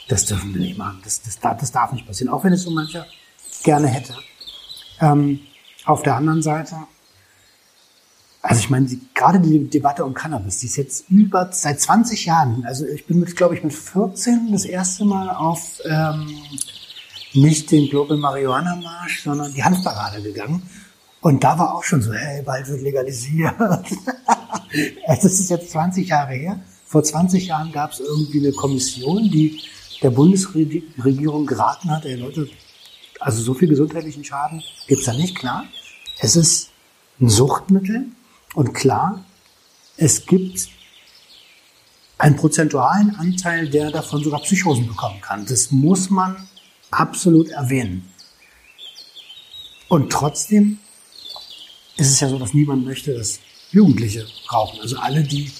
[0.07, 0.99] das dürfen wir nicht machen.
[1.03, 3.07] Das, das, das darf nicht passieren, auch wenn es so mancher
[3.63, 4.13] gerne hätte.
[5.01, 5.39] Ähm,
[5.85, 6.75] auf der anderen Seite,
[8.41, 12.25] also ich meine, die, gerade die Debatte um Cannabis, die ist jetzt über seit 20
[12.25, 12.63] Jahren.
[12.65, 16.27] Also ich bin mit, glaube ich, mit 14 das erste Mal auf ähm,
[17.33, 20.61] nicht den Global Marihuana Marsch, sondern die Hanfparade gegangen.
[21.21, 23.55] Und da war auch schon so, hey, bald wird legalisiert.
[25.07, 26.59] das ist jetzt 20 Jahre her.
[26.85, 29.59] Vor 20 Jahren gab es irgendwie eine Kommission, die
[30.03, 32.47] der Bundesregierung geraten hat, ey Leute,
[33.25, 35.65] also so viel gesundheitlichen Schaden gibt's da nicht, klar.
[36.19, 36.69] Es ist
[37.19, 38.05] ein Suchtmittel
[38.53, 39.25] und klar,
[39.97, 40.69] es gibt
[42.19, 45.43] einen prozentualen Anteil, der davon sogar Psychosen bekommen kann.
[45.47, 46.47] Das muss man
[46.91, 48.07] absolut erwähnen.
[49.89, 50.77] Und trotzdem
[51.97, 53.39] ist es ja so, dass niemand möchte, dass
[53.71, 54.81] Jugendliche rauchen.
[54.81, 55.51] Also alle, die,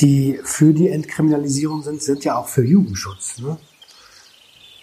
[0.00, 3.40] die für die Entkriminalisierung sind, sind ja auch für Jugendschutz.
[3.40, 3.58] Ne?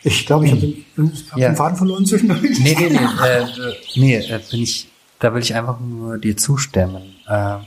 [0.03, 0.85] Ich glaube, ich habe den,
[1.29, 1.49] hab ja.
[1.49, 2.41] den Faden verloren zwischendurch.
[2.59, 3.45] Nee, nee, nee, äh,
[3.95, 4.87] nee äh, bin ich,
[5.19, 7.15] da will ich einfach nur dir zustimmen.
[7.27, 7.57] Äh,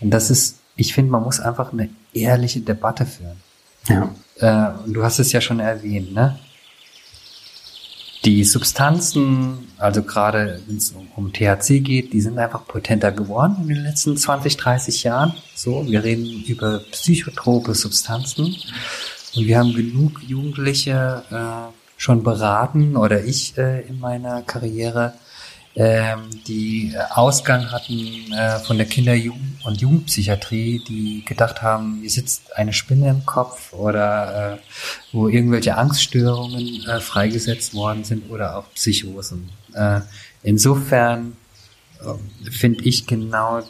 [0.00, 3.36] und das ist, ich finde, man muss einfach eine ehrliche Debatte führen.
[3.88, 4.14] Ja.
[4.38, 6.38] Äh, und du hast es ja schon erwähnt, ne?
[8.24, 13.68] die Substanzen, also gerade wenn es um THC geht, die sind einfach potenter geworden in
[13.68, 15.34] den letzten 20, 30 Jahren.
[15.54, 18.56] So, wir reden über psychotrope Substanzen
[19.36, 25.14] und wir haben genug Jugendliche äh, schon beraten oder ich äh, in meiner Karriere,
[25.76, 29.18] ähm, die Ausgang hatten äh, von der Kinder-
[29.64, 34.58] und Jugendpsychiatrie, die gedacht haben, hier sitzt eine Spinne im Kopf oder äh,
[35.12, 39.50] wo irgendwelche Angststörungen äh, freigesetzt worden sind oder auch Psychosen.
[39.72, 40.00] Äh,
[40.44, 41.36] insofern
[42.00, 43.62] äh, finde ich genau, äh,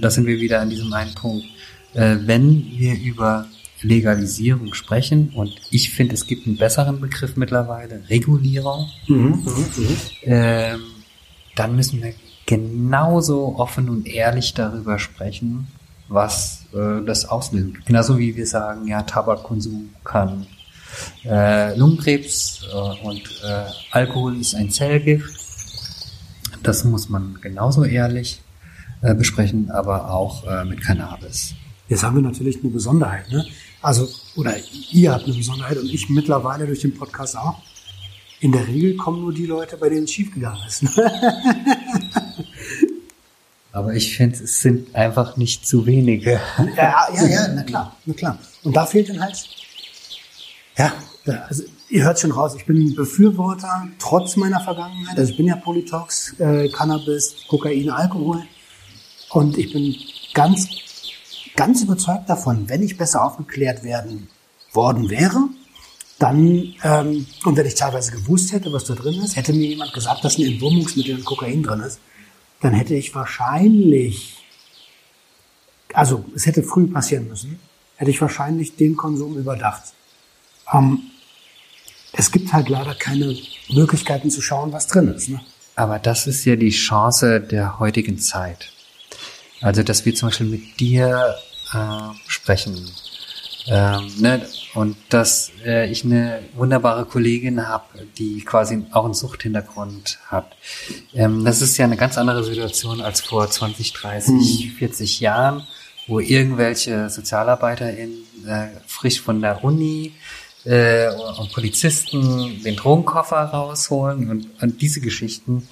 [0.00, 1.44] da sind wir wieder an diesem einen Punkt,
[1.92, 3.46] äh, wenn wir über
[3.82, 8.88] Legalisierung sprechen und ich finde, es gibt einen besseren Begriff mittlerweile, Regulierung.
[9.08, 9.96] Mhm, mh, mh.
[10.24, 10.80] Ähm,
[11.56, 12.14] dann müssen wir
[12.46, 15.68] genauso offen und ehrlich darüber sprechen,
[16.08, 17.86] was äh, das auslöst.
[17.86, 20.46] Genauso wie wir sagen, ja, Tabakkonsum kann
[21.24, 25.30] äh, Lungenkrebs äh, und äh, Alkohol ist ein Zellgift.
[26.62, 28.42] Das muss man genauso ehrlich
[29.02, 31.54] äh, besprechen, aber auch äh, mit Cannabis.
[31.88, 33.44] Jetzt haben wir natürlich eine Besonderheit, ne?
[33.82, 34.54] Also, oder
[34.90, 37.62] ihr habt eine Besonderheit und ich mittlerweile durch den Podcast auch.
[38.40, 40.84] In der Regel kommen nur die Leute, bei denen es schiefgegangen ist.
[43.72, 46.40] Aber ich finde, es sind einfach nicht zu wenige.
[46.76, 48.38] Ja, ja, ja, na klar, na klar.
[48.64, 49.48] Und da fehlt dann halt,
[50.76, 50.92] ja,
[51.48, 55.18] also ihr hört schon raus, ich bin ein Befürworter, trotz meiner Vergangenheit.
[55.18, 58.42] Also ich bin ja Polytox, äh, Cannabis, Kokain, Alkohol.
[59.30, 59.94] Und ich bin
[60.34, 60.68] ganz,
[61.60, 64.28] ganz überzeugt davon, wenn ich besser aufgeklärt werden
[64.72, 65.46] worden wäre,
[66.18, 69.92] dann, ähm, und wenn ich teilweise gewusst hätte, was da drin ist, hätte mir jemand
[69.92, 72.00] gesagt, dass ein Entwurmungsmittel in Kokain drin ist,
[72.62, 74.38] dann hätte ich wahrscheinlich,
[75.92, 77.58] also es hätte früh passieren müssen,
[77.96, 79.82] hätte ich wahrscheinlich den Konsum überdacht.
[80.72, 81.10] Ähm,
[82.14, 83.36] es gibt halt leider keine
[83.68, 85.28] Möglichkeiten zu schauen, was drin ist.
[85.28, 85.42] Ne?
[85.76, 88.72] Aber das ist ja die Chance der heutigen Zeit.
[89.60, 91.34] Also, dass wir zum Beispiel mit dir
[91.72, 92.90] äh, sprechen.
[93.66, 94.46] Ähm, ne?
[94.74, 100.56] Und dass äh, ich eine wunderbare Kollegin habe, die quasi auch einen Suchthintergrund hat.
[101.14, 104.70] Ähm, das ist ja eine ganz andere Situation als vor 20, 30, hm.
[104.78, 105.66] 40 Jahren,
[106.06, 110.14] wo irgendwelche SozialarbeiterInnen äh, frisch von der Uni
[110.64, 111.08] äh,
[111.38, 115.68] und Polizisten den Drogenkoffer rausholen und, und diese Geschichten.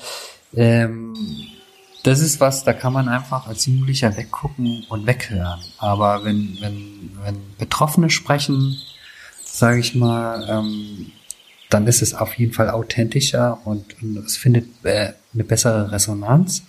[0.54, 1.14] Ähm,
[2.08, 5.60] das ist was, da kann man einfach als Jugendlicher weggucken und weghören.
[5.76, 8.78] Aber wenn, wenn, wenn Betroffene sprechen,
[9.44, 11.12] sage ich mal, ähm,
[11.68, 16.62] dann ist es auf jeden Fall authentischer und, und es findet äh, eine bessere Resonanz.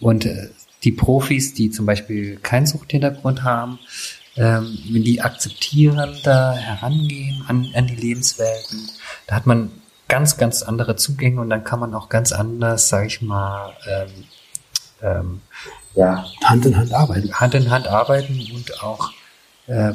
[0.00, 0.48] Und äh,
[0.82, 3.78] die Profis, die zum Beispiel keinen Suchthintergrund haben,
[4.36, 8.88] ähm, wenn die akzeptierender herangehen an, an die Lebenswelten,
[9.26, 9.72] da hat man
[10.08, 14.24] ganz, ganz andere Zugänge und dann kann man auch ganz anders, sage ich mal, ähm,
[15.02, 15.40] ähm,
[15.94, 17.32] ja, Hand in Hand arbeiten.
[17.32, 19.12] Hand in Hand arbeiten und auch
[19.66, 19.94] äh,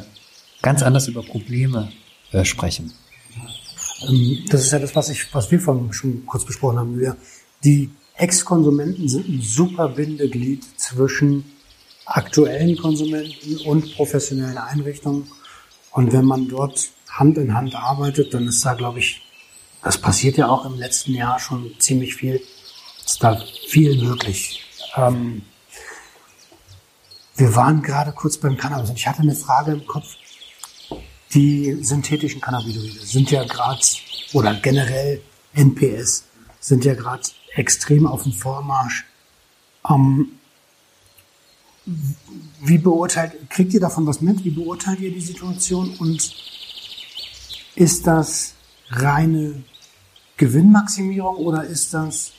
[0.60, 1.92] ganz anders über Probleme
[2.32, 2.92] äh, sprechen.
[4.08, 6.98] Ähm, das ist ja das, was ich, was wir vorhin schon kurz besprochen haben.
[6.98, 7.16] Wir,
[7.64, 11.44] die Ex-Konsumenten sind ein super Bindeglied zwischen
[12.04, 15.28] aktuellen Konsumenten und professionellen Einrichtungen.
[15.92, 19.22] Und wenn man dort Hand in Hand arbeitet, dann ist da, glaube ich,
[19.82, 22.40] das passiert ja auch im letzten Jahr schon ziemlich viel,
[23.04, 24.61] ist da viel möglich.
[24.96, 25.42] Ähm,
[27.36, 30.16] wir waren gerade kurz beim Cannabis und ich hatte eine Frage im Kopf.
[31.34, 33.80] Die synthetischen Cannabinoide sind ja gerade,
[34.34, 35.22] oder generell
[35.54, 36.24] NPS,
[36.60, 37.22] sind ja gerade
[37.54, 39.06] extrem auf dem Vormarsch.
[39.88, 40.38] Ähm,
[42.60, 44.44] wie beurteilt, kriegt ihr davon was mit?
[44.44, 45.96] Wie beurteilt ihr die Situation?
[45.96, 46.34] Und
[47.74, 48.54] ist das
[48.90, 49.64] reine
[50.36, 52.32] Gewinnmaximierung oder ist das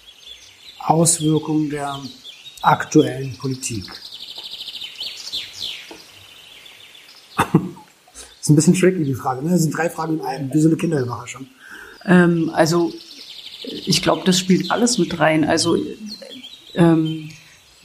[0.79, 1.99] Auswirkung der
[2.63, 3.85] aktuellen Politik?
[8.41, 9.43] ist ein bisschen tricky, die Frage.
[9.43, 9.51] Ne?
[9.51, 11.47] Das sind drei Fragen in einem, wie so eine Kinderüberraschung.
[12.05, 12.91] Ähm, also,
[13.63, 15.45] ich glaube, das spielt alles mit rein.
[15.45, 15.77] Also,
[16.75, 17.29] ähm,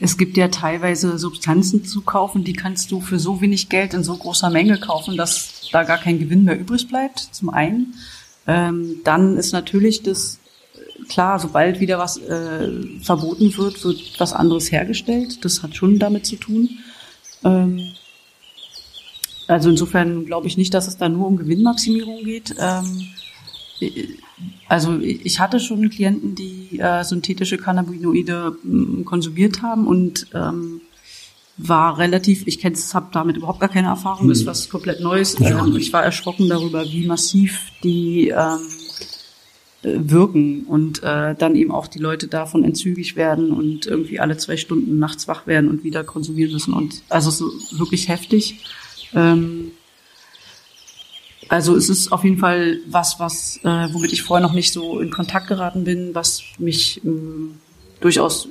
[0.01, 4.03] es gibt ja teilweise Substanzen zu kaufen, die kannst du für so wenig Geld in
[4.03, 7.95] so großer Menge kaufen, dass da gar kein Gewinn mehr übrig bleibt, zum einen.
[8.47, 10.39] Ähm, dann ist natürlich das
[11.09, 12.69] klar, sobald wieder was äh,
[13.01, 15.43] verboten wird, wird was anderes hergestellt.
[15.43, 16.69] Das hat schon damit zu tun.
[17.43, 17.93] Ähm,
[19.47, 22.55] also insofern glaube ich nicht, dass es da nur um Gewinnmaximierung geht.
[22.59, 23.07] Ähm,
[24.67, 30.81] also ich hatte schon Klienten, die äh, synthetische Cannabinoide äh, konsumiert haben und ähm,
[31.57, 34.31] war relativ, ich kenne es, habe damit überhaupt gar keine Erfahrung, hm.
[34.31, 35.37] ist was komplett Neues.
[35.39, 35.65] Ja.
[35.65, 38.78] Ähm, ich war erschrocken darüber, wie massiv die ähm, äh,
[39.81, 44.57] wirken und äh, dann eben auch die Leute davon entzügig werden und irgendwie alle zwei
[44.57, 48.63] Stunden nachts wach werden und wieder konsumieren müssen und also so wirklich heftig.
[49.13, 49.71] Ähm,
[51.47, 54.99] also es ist auf jeden Fall was, was äh, womit ich vorher noch nicht so
[54.99, 57.57] in Kontakt geraten bin, was mich ähm,
[58.01, 58.49] durchaus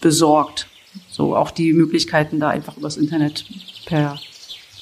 [0.00, 0.68] besorgt.
[1.10, 3.46] So auch die Möglichkeiten, da einfach übers Internet
[3.86, 4.20] per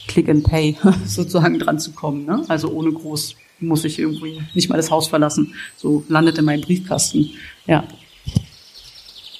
[0.09, 2.27] Click and Pay sozusagen dran zu kommen.
[2.27, 2.45] Ne?
[2.49, 5.54] Also ohne groß muss ich irgendwie nicht mal das Haus verlassen.
[5.76, 7.30] So landet in meinem Briefkasten.
[7.66, 7.84] Ja.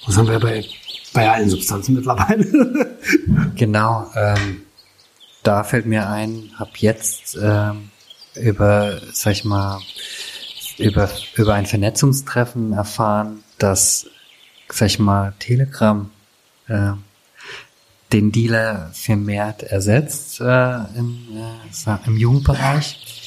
[0.05, 0.65] Das haben wir bei,
[1.13, 2.97] bei allen Substanzen mittlerweile.
[3.55, 4.09] genau.
[4.15, 4.63] Ähm,
[5.43, 7.89] da fällt mir ein, hab jetzt ähm,
[8.35, 9.79] über, sag ich mal,
[10.77, 14.07] über, über ein Vernetzungstreffen erfahren, dass,
[14.69, 16.09] sag ich mal, Telegram
[16.67, 16.91] äh,
[18.11, 23.20] den Dealer vermehrt ersetzt äh, im, äh, im Jugendbereich.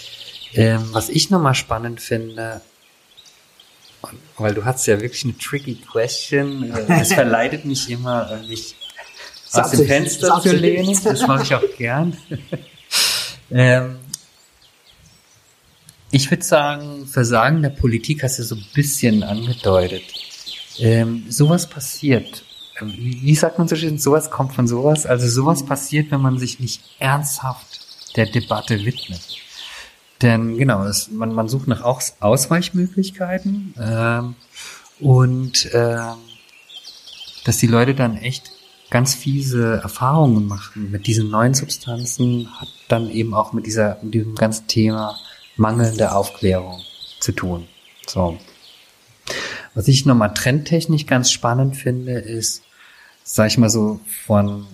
[0.54, 2.60] Ähm, was ich nochmal spannend finde,
[4.36, 8.76] weil du hast ja wirklich eine tricky question, äh, es verleitet mich immer, äh, mich
[9.52, 10.96] aus dem Fenster zu lehnen.
[11.04, 12.16] Das mache ich auch gern.
[13.50, 13.96] ähm,
[16.10, 20.04] ich würde sagen, Versagen der Politik hast du so ein bisschen angedeutet.
[20.78, 22.44] Ähm, sowas passiert.
[22.80, 25.06] Ähm, wie sagt man so schön, sowas kommt von sowas?
[25.06, 27.80] Also sowas passiert, wenn man sich nicht ernsthaft
[28.16, 29.43] der Debatte widmet.
[30.22, 34.36] Denn genau, es, man, man sucht nach Aus Ausweichmöglichkeiten ähm,
[35.00, 36.14] und ähm,
[37.44, 38.50] dass die Leute dann echt
[38.90, 44.14] ganz fiese Erfahrungen machen mit diesen neuen Substanzen, hat dann eben auch mit dieser, mit
[44.14, 45.18] diesem ganzen Thema
[45.56, 46.80] mangelnde Aufklärung
[47.20, 47.66] zu tun.
[48.06, 48.38] So.
[49.74, 52.62] Was ich nochmal trendtechnisch ganz spannend finde, ist,
[53.24, 54.66] sag ich mal so von,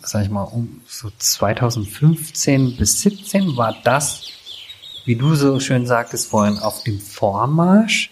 [0.00, 4.30] sag ich mal, um so 2015 bis 17 war das,
[5.06, 8.10] wie du so schön sagtest vorhin, auf dem Vormarsch.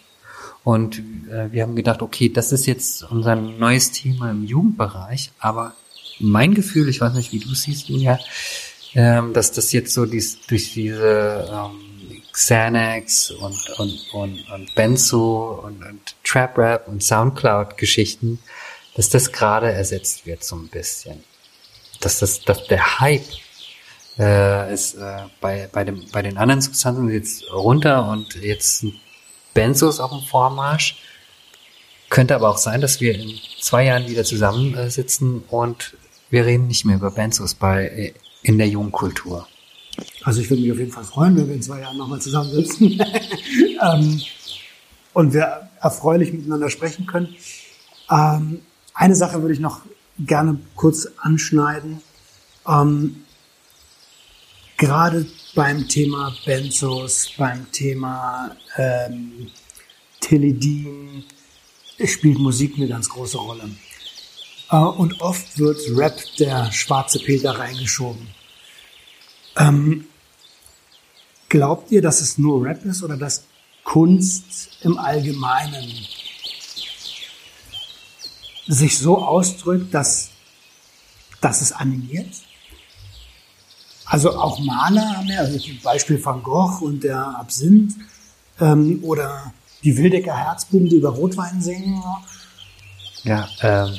[0.63, 5.31] Und äh, wir haben gedacht, okay, das ist jetzt unser neues Thema im Jugendbereich.
[5.39, 5.75] Aber
[6.21, 8.19] mein Gefühl, ich weiß nicht, wie du siehst, Julia,
[8.95, 15.61] ähm, dass das jetzt so dies, durch diese ähm, Xanax und, und, und, und Benzo
[15.65, 18.39] und, und Trap Rap und Soundcloud-Geschichten,
[18.95, 21.23] dass das gerade ersetzt wird so ein bisschen.
[22.01, 23.27] Dass das, dass der Hype
[24.19, 28.87] äh, ist äh, bei, bei, dem, bei den anderen Substanzen jetzt runter und jetzt
[29.55, 30.97] Benzos auf dem Vormarsch.
[32.11, 35.97] Könnte aber auch sein, dass wir in zwei Jahren wieder zusammensitzen und
[36.31, 39.49] wir reden nicht mehr über Benzos bei äh, in der Jugendkultur.
[40.23, 43.01] Also ich würde mich auf jeden Fall freuen, wenn wir in zwei Jahren nochmal zusammensitzen
[43.83, 44.21] ähm,
[45.13, 47.35] und wir erfreulich miteinander sprechen können.
[48.11, 48.61] Ähm,
[48.93, 49.81] eine Sache würde ich noch
[50.19, 52.01] gerne kurz anschneiden.
[52.67, 53.24] Ähm,
[54.77, 59.51] gerade beim Thema Benzos, beim Thema ähm,
[60.21, 61.25] Teledin
[62.05, 63.71] spielt Musik eine ganz große Rolle.
[64.71, 68.27] Äh, und oft wird Rap der schwarze Peter reingeschoben.
[69.57, 70.07] Ähm,
[71.49, 73.45] glaubt ihr, dass es nur Rap ist oder dass
[73.85, 76.07] Kunst im Allgemeinen
[78.67, 80.31] sich so ausdrückt, dass,
[81.41, 82.44] dass es animiert?
[84.07, 87.95] Also auch Maler haben ja, also zum Beispiel Van Gogh und der Absinth
[88.61, 89.53] ähm, oder
[89.83, 92.03] die Wildecker Herzbuben, die über Rotwein singen.
[93.23, 93.95] Ja, ähm,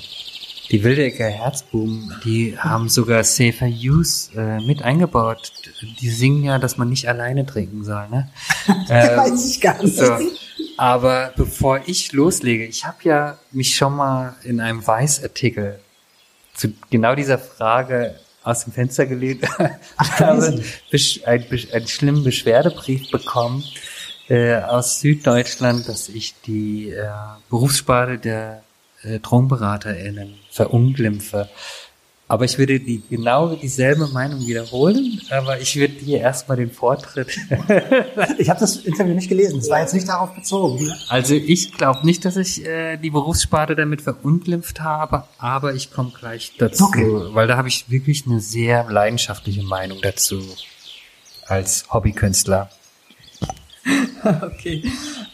[0.72, 5.52] die Wildecker Herzbuben, die haben sogar Safer Use äh, mit eingebaut.
[6.00, 8.30] Die singen ja, dass man nicht alleine trinken soll, ne?
[8.90, 9.96] ähm, Weiß ich gar nicht.
[9.96, 10.18] So.
[10.78, 15.80] Aber bevor ich loslege, ich habe ja mich schon mal in einem Weißartikel
[16.54, 18.16] zu genau dieser Frage
[18.46, 19.44] aus dem Fenster gelehnt.
[20.02, 23.64] ich habe einen, einen, schlimmen Beschwerdebrief bekommen
[24.30, 27.08] äh, aus Süddeutschland, dass ich die äh,
[27.50, 28.64] Berufssparte der
[29.02, 31.50] äh, TromberaterInnen verunglimpfe.
[32.28, 37.28] Aber ich würde die genau dieselbe Meinung wiederholen, aber ich würde dir erstmal den Vortritt.
[38.40, 40.92] ich habe das Interview nicht gelesen, es war jetzt nicht darauf bezogen.
[41.08, 46.12] Also ich glaube nicht, dass ich äh, die Berufssparte damit verunglimpft habe, aber ich komme
[46.20, 47.06] gleich dazu, okay.
[47.34, 50.42] weil da habe ich wirklich eine sehr leidenschaftliche Meinung dazu
[51.46, 52.72] als Hobbykünstler.
[54.42, 54.84] okay.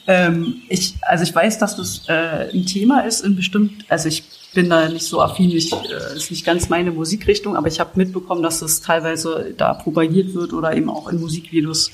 [0.07, 4.25] Ähm, ich, also ich weiß, dass das äh, ein Thema ist in bestimmt, also ich
[4.54, 7.91] bin da nicht so affin, ich, äh, ist nicht ganz meine Musikrichtung, aber ich habe
[7.95, 11.91] mitbekommen, dass das teilweise da propagiert wird oder eben auch in Musikvideos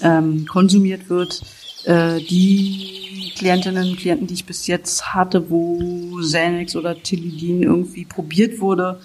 [0.00, 1.42] ähm, konsumiert wird.
[1.84, 8.04] Äh, die Klientinnen und Klienten, die ich bis jetzt hatte, wo Xanax oder Tilidin irgendwie
[8.04, 9.00] probiert wurde,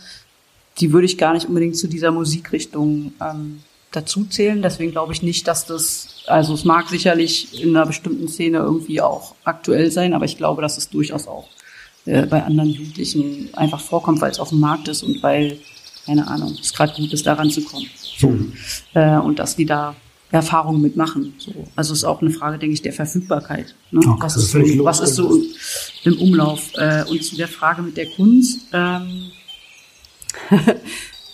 [0.80, 3.62] die würde ich gar nicht unbedingt zu dieser Musikrichtung ähm,
[3.92, 4.62] dazu zählen.
[4.62, 9.02] Deswegen glaube ich nicht, dass das, also es mag sicherlich in einer bestimmten Szene irgendwie
[9.02, 11.50] auch aktuell sein, aber ich glaube, dass es durchaus auch
[12.10, 15.60] äh, bei anderen Jugendlichen einfach vorkommt, weil es auf dem Markt ist und weil,
[16.06, 17.88] keine Ahnung, es gerade gut ist, da ranzukommen.
[18.18, 18.30] So.
[18.30, 18.54] Mhm.
[18.96, 19.96] Äh, und dass die da
[20.32, 21.36] Erfahrungen mitmachen.
[21.38, 21.52] So.
[21.76, 23.76] Also es ist auch eine Frage, denke ich, der Verfügbarkeit.
[23.92, 24.00] Ne?
[24.00, 25.40] Okay, was, ist so, was ist so
[26.04, 26.72] im Umlauf?
[26.76, 29.32] Äh, und zu der Frage mit der Kunst, ähm,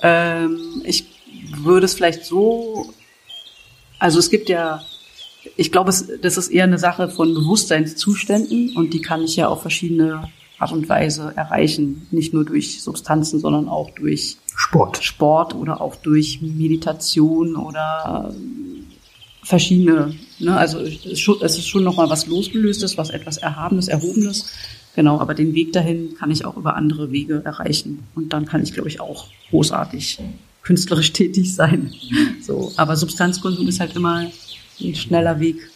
[0.02, 1.06] ähm, ich
[1.58, 2.94] würde es vielleicht so,
[4.00, 4.82] also es gibt ja,
[5.56, 9.48] ich glaube, es, das ist eher eine Sache von Bewusstseinszuständen und die kann ich ja
[9.48, 10.30] auf verschiedene
[10.60, 12.08] Art und Weise erreichen.
[12.12, 15.04] Nicht nur durch Substanzen, sondern auch durch Sport.
[15.04, 18.34] Sport oder auch durch Meditation oder
[19.44, 20.16] verschiedene.
[20.40, 20.58] Ne?
[20.58, 24.52] Also es ist schon, es ist schon nochmal was losgelöstes, was etwas Erhabenes, Erhobenes.
[24.96, 28.04] Genau, aber den Weg dahin kann ich auch über andere Wege erreichen.
[28.16, 30.20] Und dann kann ich, glaube ich, auch großartig
[30.64, 31.94] künstlerisch tätig sein.
[32.42, 34.32] So, aber Substanzkonsum ist halt immer
[34.80, 35.70] ein schneller Weg.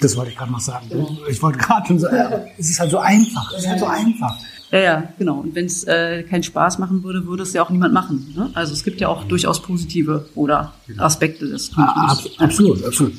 [0.00, 0.88] Das wollte ich gerade noch sagen.
[1.28, 3.52] Ich wollte gerade schon sagen, es ist halt so einfach.
[3.52, 4.36] Es ist halt so einfach.
[4.70, 5.40] Ja, ja, genau.
[5.40, 8.32] Und wenn es äh, keinen Spaß machen würde, würde es ja auch niemand machen.
[8.36, 8.50] Ne?
[8.54, 11.72] Also es gibt ja auch durchaus positive oder Aspekte des.
[11.76, 13.14] Ah, absolut, absolut.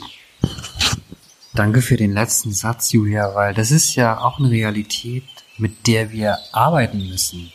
[1.53, 5.25] Danke für den letzten Satz, Julia, weil das ist ja auch eine Realität,
[5.57, 7.51] mit der wir arbeiten müssen.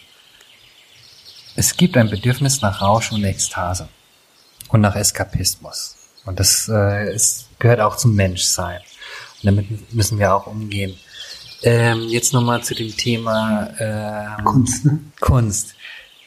[1.54, 3.88] Es gibt ein Bedürfnis nach Rausch und Ekstase
[4.68, 5.96] und nach Eskapismus.
[6.26, 8.80] Und das äh, ist, gehört auch zum Menschsein.
[9.42, 10.96] Und damit müssen wir auch umgehen.
[11.62, 14.84] Ähm, jetzt nochmal zu dem Thema ähm, Kunst.
[14.84, 15.00] Ne?
[15.20, 15.74] Kunst.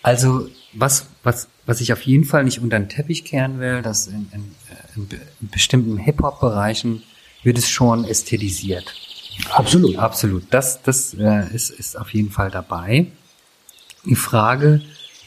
[0.02, 4.08] Also was, was, was ich auf jeden Fall nicht unter den Teppich kehren will, dass
[4.08, 4.56] in, in,
[4.96, 7.04] in, bestimmten Hip-Hop-Bereichen
[7.44, 8.94] wird es schon ästhetisiert.
[9.52, 9.98] Absolut.
[9.98, 10.44] Absolut.
[10.50, 13.08] Das, das äh, ist, ist auf jeden Fall dabei.
[14.06, 14.82] Die Frage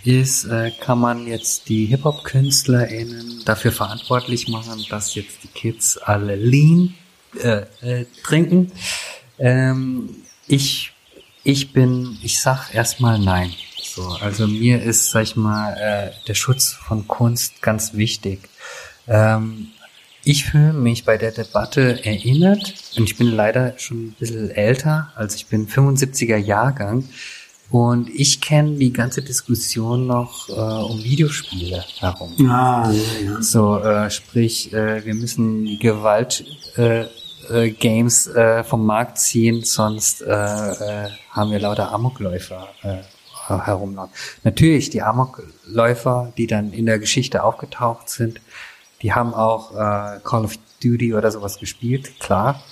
[0.05, 6.37] ist, äh, kann man jetzt die Hip-Hop-KünstlerInnen dafür verantwortlich machen, dass jetzt die Kids alle
[6.37, 6.95] Lean
[7.41, 8.73] äh, äh, trinken?
[9.39, 10.11] Ähm,
[10.47, 10.93] ich,
[11.45, 13.53] ich bin, ich sag erstmal nein.
[13.83, 18.49] So, also mir ist, sag ich mal, äh, der Schutz von Kunst ganz wichtig.
[19.07, 19.69] Ähm,
[20.25, 25.13] ich fühle mich bei der Debatte erinnert und ich bin leider schon ein bisschen älter,
[25.17, 27.09] also ich bin 75er Jahrgang
[27.73, 32.35] und ich kenne die ganze Diskussion noch äh, um Videospiele herum.
[32.47, 33.43] Ah, ja, ja.
[33.43, 36.45] So, äh, sprich, äh, wir müssen die Gewalt
[36.77, 37.07] äh,
[37.49, 42.99] äh, Games äh, vom Markt ziehen, sonst äh, äh, haben wir lauter Amokläufer äh,
[43.49, 44.13] herumlaufen.
[44.45, 48.43] Natürlich, die Amokläufer, die dann in der Geschichte aufgetaucht sind,
[49.01, 52.63] die haben auch äh, Call of Duty oder sowas gespielt, klar.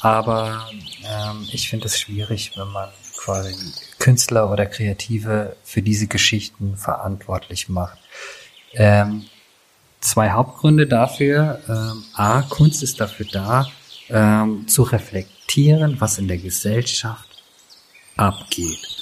[0.00, 0.70] Aber
[1.04, 3.54] ähm, ich finde es schwierig, wenn man quasi
[3.98, 7.98] Künstler oder Kreative für diese Geschichten verantwortlich macht.
[8.72, 9.24] Ähm,
[10.00, 11.60] zwei Hauptgründe dafür.
[11.68, 13.66] Ähm, A, Kunst ist dafür da,
[14.08, 17.42] ähm, zu reflektieren, was in der Gesellschaft
[18.16, 18.98] abgeht.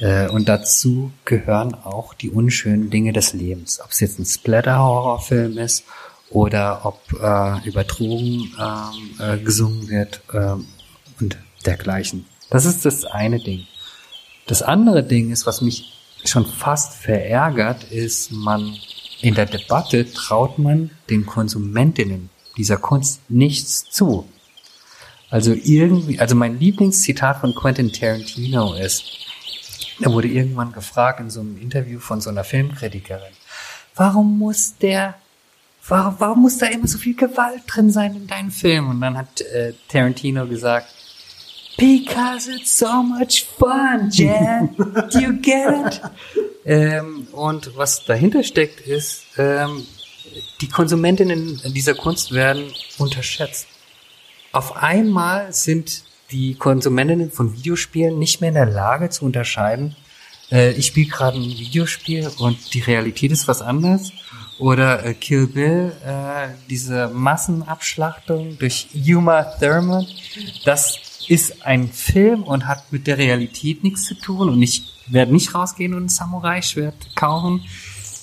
[0.00, 3.80] Äh, und dazu gehören auch die unschönen Dinge des Lebens.
[3.80, 5.84] Ob es jetzt ein Splatter-Horrorfilm ist
[6.30, 10.56] oder ob äh, über Drogen ähm, äh, gesungen wird äh,
[11.20, 12.24] und dergleichen.
[12.48, 13.66] Das ist das eine Ding.
[14.50, 15.92] Das andere Ding ist, was mich
[16.24, 18.76] schon fast verärgert, ist, man
[19.20, 24.28] in der Debatte traut man den Konsumentinnen dieser Kunst nichts zu.
[25.30, 29.04] Also irgendwie, also mein Lieblingszitat von Quentin Tarantino ist,
[30.00, 33.32] er wurde irgendwann gefragt in so einem Interview von so einer Filmkritikerin,
[33.94, 35.14] warum muss der,
[35.86, 38.90] warum, warum muss da immer so viel Gewalt drin sein in deinen Filmen?
[38.90, 40.92] Und dann hat äh, Tarantino gesagt,
[41.80, 44.74] Because it's so much fun, Jan.
[44.76, 46.00] Do you get it?
[46.66, 49.86] ähm, und was dahinter steckt, ist, ähm,
[50.60, 52.64] die Konsumentinnen dieser Kunst werden
[52.98, 53.66] unterschätzt.
[54.52, 59.96] Auf einmal sind die Konsumentinnen von Videospielen nicht mehr in der Lage zu unterscheiden,
[60.50, 64.12] äh, ich spiele gerade ein Videospiel und die Realität ist was anderes.
[64.58, 70.06] Oder äh, Kill Bill, äh, diese Massenabschlachtung durch Uma Thurman,
[70.64, 70.98] das
[71.30, 75.54] ist ein Film und hat mit der Realität nichts zu tun und ich werde nicht
[75.54, 77.62] rausgehen und ein Samurai-Schwert kaufen.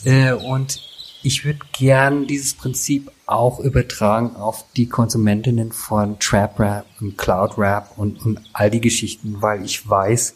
[0.03, 0.81] Äh, und
[1.23, 7.57] ich würde gern dieses Prinzip auch übertragen auf die Konsumentinnen von Trap Rap und Cloud
[7.57, 10.35] Rap und, und all die Geschichten, weil ich weiß,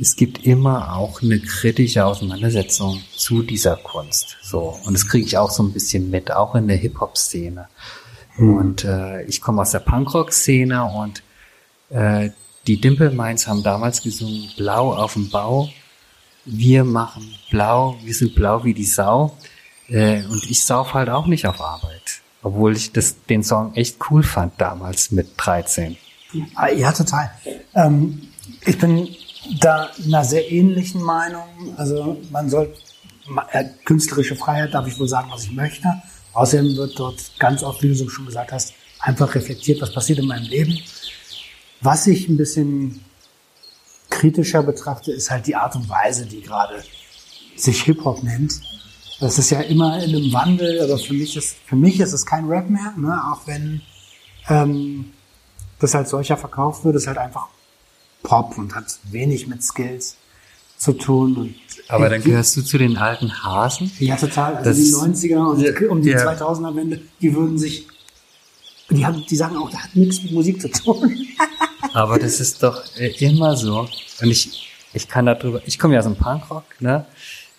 [0.00, 4.38] es gibt immer auch eine kritische Auseinandersetzung zu dieser Kunst.
[4.42, 4.76] So.
[4.84, 7.68] Und das kriege ich auch so ein bisschen mit, auch in der Hip-Hop-Szene.
[8.38, 8.56] Mhm.
[8.56, 11.22] Und äh, ich komme aus der Punkrock-Szene und
[11.90, 12.30] äh,
[12.66, 15.68] die Dimple Minds haben damals gesungen, Blau auf dem Bau.
[16.44, 19.36] Wir machen blau, wir sind blau wie die Sau.
[19.88, 22.20] Äh, und ich sauf halt auch nicht auf Arbeit.
[22.42, 25.96] Obwohl ich das, den Song echt cool fand damals mit 13.
[26.54, 27.30] Ah, Ja, total.
[27.74, 28.28] Ähm,
[28.64, 29.08] ich bin
[29.60, 31.48] da einer sehr ähnlichen Meinung.
[31.76, 32.74] Also man soll
[33.52, 35.88] äh, künstlerische Freiheit, darf ich wohl sagen, was ich möchte.
[36.34, 40.26] Außerdem wird dort ganz oft, wie du schon gesagt hast, einfach reflektiert, was passiert in
[40.26, 40.78] meinem Leben.
[41.80, 43.00] Was ich ein bisschen
[44.10, 46.82] kritischer betrachte, ist halt die Art und Weise, die gerade
[47.56, 48.60] sich Hip-Hop nennt.
[49.20, 52.24] Das ist ja immer in einem Wandel, aber für mich ist, für mich ist es
[52.24, 53.20] kein Rap mehr, ne?
[53.32, 53.82] auch wenn
[54.48, 55.12] ähm,
[55.80, 57.48] das als solcher verkauft wird, ist halt einfach
[58.22, 60.16] Pop und hat wenig mit Skills
[60.76, 61.36] zu tun.
[61.36, 61.54] Und
[61.88, 63.90] Aber dann gehörst du zu den alten Hasen?
[63.98, 64.56] ja, total.
[64.56, 66.18] Also Das- die 90er und um die ja.
[66.24, 67.86] 2000er Wende, die würden sich,
[68.96, 71.26] die haben, die sagen auch, das hat nichts mit Musik zu tun.
[71.92, 73.80] Aber das ist doch äh, immer so.
[74.20, 77.06] Und ich, ich kann darüber, ich komme ja aus dem Punkrock, ne?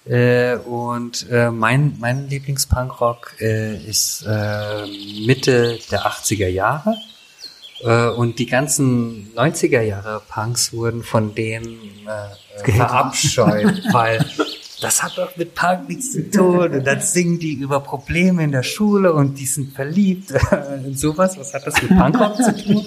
[0.06, 4.88] Äh, und äh, mein, mein Lieblingspunkrock äh, ist äh,
[5.26, 6.98] Mitte der 80er Jahre.
[7.82, 14.26] Äh, und die ganzen 90er Jahre Punks wurden von denen äh, verabscheut, weil
[14.82, 16.72] das hat doch mit Punk nichts zu tun.
[16.72, 20.34] Und dann singen die über Probleme in der Schule und die sind verliebt
[20.86, 21.38] und sowas.
[21.38, 22.86] Was hat das mit Punkrock zu tun?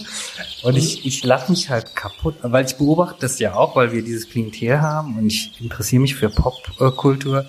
[0.62, 4.03] Und ich, ich lache mich halt kaputt, weil ich beobachte das ja auch, weil wir
[4.03, 7.47] dieses Klientel haben und ich interessiere mich für Popkultur.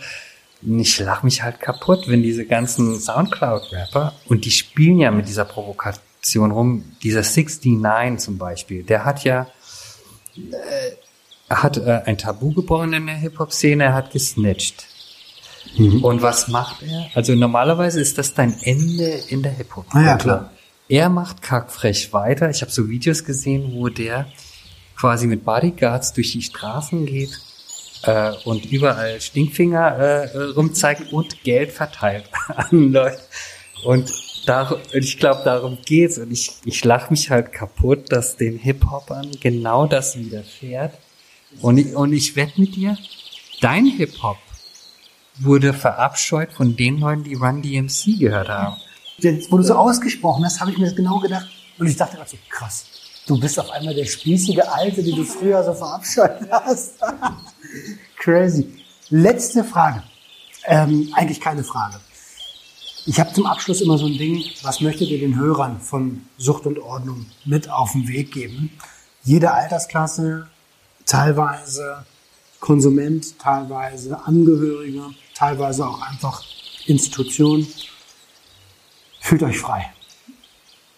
[0.66, 5.44] Ich lache mich halt kaputt, wenn diese ganzen Soundcloud-Rapper, und die spielen ja mit dieser
[5.44, 9.48] Provokation rum, dieser 69 zum Beispiel, der hat ja,
[10.38, 10.92] äh,
[11.50, 14.86] er hat äh, ein Tabu geboren in der Hip-Hop-Szene, er hat gesnitcht.
[15.78, 17.08] Und was macht er?
[17.16, 19.86] Also normalerweise ist das dein Ende in der Hip-Hop.
[19.92, 20.52] Ah ja, klar.
[20.88, 22.50] Er macht kackfrech weiter.
[22.50, 24.28] Ich habe so Videos gesehen, wo der
[24.96, 27.32] quasi mit Bodyguards durch die Straßen geht
[28.04, 32.26] äh, und überall Stinkfinger äh, äh, rumzeigt und Geld verteilt
[32.56, 33.20] an Leute.
[33.84, 34.12] Und
[34.46, 36.18] dar und ich glaube, darum geht's.
[36.18, 40.94] Und ich, ich lache mich halt kaputt, dass den Hip-Hopern genau das widerfährt.
[41.62, 42.98] Und ich, und ich wette mit dir,
[43.62, 44.38] dein Hip-Hop
[45.40, 48.78] wurde verabscheut von den Leuten, die Run DMC gehört haben.
[49.18, 51.48] Jetzt, wo du so ausgesprochen hast, habe ich mir das genau gedacht.
[51.78, 52.86] Und ich dachte gerade so, krass,
[53.28, 56.96] du bist auf einmal der spießige Alte, den du früher so verabscheut hast.
[58.18, 58.74] Crazy.
[59.10, 60.04] Letzte Frage.
[60.66, 62.00] Ähm, eigentlich keine Frage.
[63.06, 66.66] Ich habe zum Abschluss immer so ein Ding, was möchtet ihr den Hörern von Sucht
[66.66, 68.72] und Ordnung mit auf den Weg geben?
[69.24, 70.48] Jede Altersklasse,
[71.06, 72.06] teilweise
[72.60, 75.04] Konsument, teilweise Angehörige,
[75.36, 76.44] teilweise auch einfach
[76.86, 77.68] Institution.
[79.20, 79.92] Fühlt euch frei.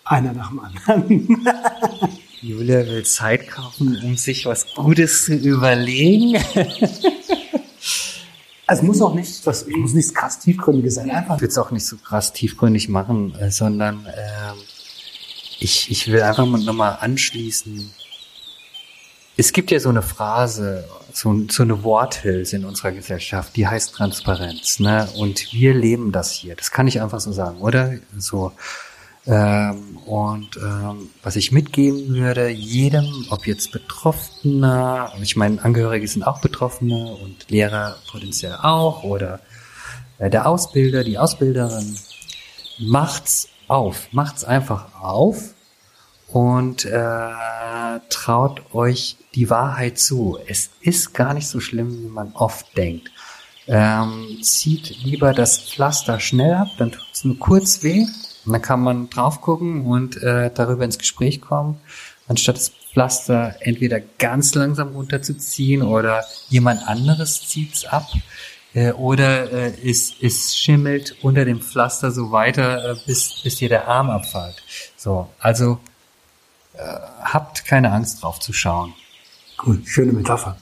[0.04, 1.48] Einer nach dem anderen.
[2.42, 6.40] Julia will Zeit kaufen, um sich was Gutes zu überlegen.
[8.68, 11.12] Es muss auch nicht, was, muss nichts krass tiefgründiges sein.
[11.12, 14.58] Einfach Ich will es auch nicht so krass tiefgründig machen, äh, sondern ähm,
[15.60, 17.92] ich, ich will einfach mal nochmal anschließen.
[19.38, 23.94] Es gibt ja so eine Phrase, so, so eine Worthülse in unserer Gesellschaft, die heißt
[23.94, 24.80] Transparenz.
[24.80, 25.10] Ne?
[25.18, 26.56] Und wir leben das hier.
[26.56, 27.94] Das kann ich einfach so sagen, oder?
[28.18, 28.54] So.
[29.28, 36.24] Ähm, und ähm, was ich mitgeben würde, jedem, ob jetzt Betroffener, ich meine, Angehörige sind
[36.24, 39.40] auch Betroffene und Lehrer potenziell auch, oder
[40.20, 41.98] äh, der Ausbilder, die Ausbilderin,
[42.78, 45.55] macht's auf, macht's einfach auf
[46.36, 47.32] und äh,
[48.10, 50.38] traut euch die Wahrheit zu.
[50.48, 53.10] Es ist gar nicht so schlimm, wie man oft denkt.
[53.68, 58.06] Ähm, zieht lieber das Pflaster schnell ab, dann tut's nur kurz weh
[58.46, 61.80] und dann kann man drauf gucken und äh, darüber ins Gespräch kommen,
[62.28, 68.10] anstatt das Pflaster entweder ganz langsam runterzuziehen oder jemand anderes zieht's ab
[68.74, 73.70] äh, oder äh, es, es schimmelt unter dem Pflaster so weiter, äh, bis, bis dir
[73.70, 74.62] der Arm abfällt.
[74.98, 75.80] So, also
[77.24, 78.94] habt keine Angst drauf zu schauen.
[79.66, 80.58] Cool, schöne Metapher.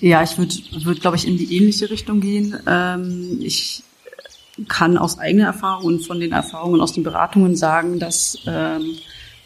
[0.00, 0.54] Ja, ich würde,
[0.84, 2.56] würd, glaube ich, in die ähnliche Richtung gehen.
[2.66, 3.82] Ähm, ich
[4.68, 8.96] kann aus eigener Erfahrung und von den Erfahrungen aus den Beratungen sagen, dass ähm,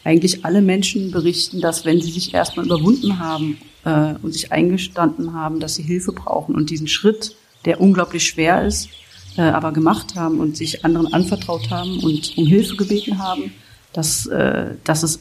[0.03, 5.33] eigentlich alle Menschen berichten, dass wenn sie sich erstmal überwunden haben äh, und sich eingestanden
[5.33, 8.89] haben, dass sie Hilfe brauchen und diesen Schritt, der unglaublich schwer ist,
[9.37, 13.53] äh, aber gemacht haben und sich anderen anvertraut haben und um Hilfe gebeten haben,
[13.93, 15.19] dass, äh, dass es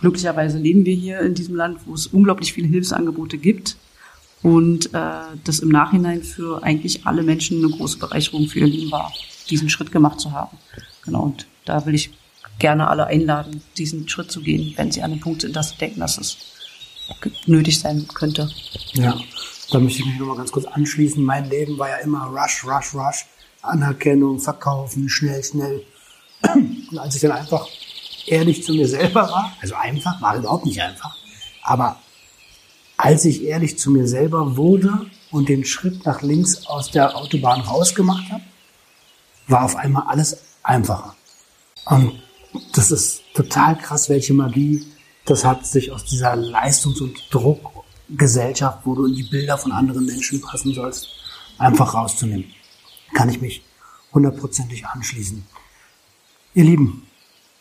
[0.00, 3.76] glücklicherweise leben wir hier in diesem Land, wo es unglaublich viele Hilfsangebote gibt
[4.42, 5.10] und äh,
[5.44, 9.12] das im Nachhinein für eigentlich alle Menschen eine große Bereicherung für ihr Leben war,
[9.50, 10.56] diesen Schritt gemacht zu haben.
[11.04, 12.10] Genau, und da will ich
[12.58, 15.78] gerne alle einladen, diesen Schritt zu gehen, wenn sie an dem Punkt sind, dass sie
[15.78, 16.38] denken, dass es
[17.46, 18.50] nötig sein könnte.
[18.92, 19.18] Ja,
[19.70, 21.22] da möchte ich mich nochmal ganz kurz anschließen.
[21.24, 23.26] Mein Leben war ja immer Rush, Rush, Rush.
[23.62, 25.82] Anerkennung, Verkaufen, schnell, schnell.
[26.90, 27.66] Und als ich dann einfach
[28.28, 31.16] ehrlich zu mir selber war, also einfach, war überhaupt nicht einfach,
[31.62, 31.96] aber
[32.96, 37.60] als ich ehrlich zu mir selber wurde und den Schritt nach links aus der Autobahn
[37.60, 38.44] rausgemacht habe,
[39.48, 41.16] war auf einmal alles einfacher.
[41.86, 42.22] Und
[42.74, 44.86] das ist total krass, welche Magie
[45.24, 50.04] das hat, sich aus dieser Leistungs- und Druckgesellschaft, wo du in die Bilder von anderen
[50.04, 51.08] Menschen passen sollst,
[51.58, 52.52] einfach rauszunehmen.
[53.14, 53.62] Kann ich mich
[54.12, 55.44] hundertprozentig anschließen.
[56.54, 57.06] Ihr Lieben,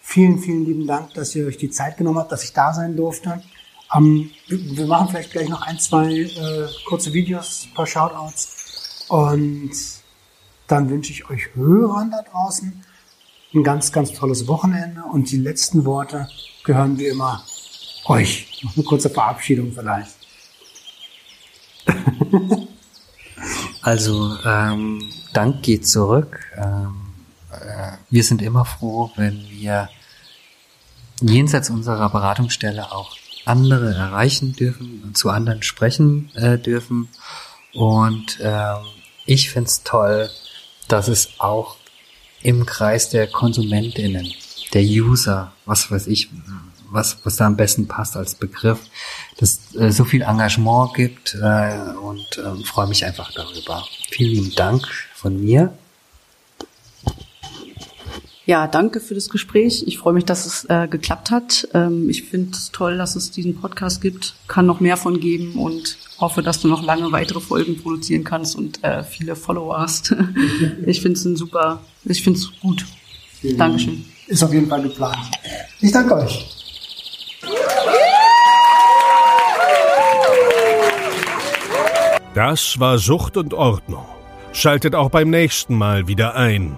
[0.02, 2.95] vielen, vielen lieben Dank, dass ihr euch die Zeit genommen habt, dass ich da sein
[2.95, 3.41] durfte.
[3.95, 9.06] Ähm, wir machen vielleicht gleich noch ein, zwei äh, kurze Videos, ein paar Shoutouts.
[9.10, 9.72] Und
[10.68, 12.84] dann wünsche ich euch Hörern da draußen
[13.53, 15.03] ein ganz, ganz tolles Wochenende.
[15.03, 16.28] Und die letzten Worte
[16.64, 17.44] gehören wie immer
[18.06, 18.61] euch.
[18.64, 20.15] Noch eine kurze Verabschiedung vielleicht.
[23.82, 26.40] also, ähm, Dank geht zurück.
[26.57, 27.01] Ähm, äh,
[28.10, 29.90] wir sind immer froh, wenn wir
[31.22, 33.15] jenseits unserer Beratungsstelle auch
[33.45, 37.10] andere erreichen dürfen und zu anderen sprechen äh, dürfen.
[37.73, 38.78] Und ähm,
[39.26, 40.30] ich find's toll,
[40.88, 41.78] dass es auch
[42.41, 44.34] im Kreis der KonsumentInnen,
[44.73, 46.30] der User, was weiß ich,
[46.90, 48.80] was, was da am besten passt als Begriff,
[49.38, 53.86] dass äh, so viel Engagement gibt äh, und äh, freue mich einfach darüber.
[54.10, 55.73] Vielen lieben Dank von mir.
[58.45, 59.84] Ja, danke für das Gespräch.
[59.85, 61.68] Ich freue mich, dass es äh, geklappt hat.
[61.76, 64.34] Ähm, ich finde es toll, dass es diesen Podcast gibt.
[64.47, 68.55] Kann noch mehr von geben und hoffe, dass du noch lange weitere Folgen produzieren kannst
[68.55, 70.15] und äh, viele Follower hast.
[70.85, 72.85] ich finde es ein super, ich finde es gut.
[73.39, 74.05] Vielen Dankeschön.
[74.27, 75.18] Ist auf jeden Fall geplant.
[75.80, 76.47] Ich danke euch.
[82.34, 84.05] Das war Sucht und Ordnung.
[84.53, 86.77] Schaltet auch beim nächsten Mal wieder ein.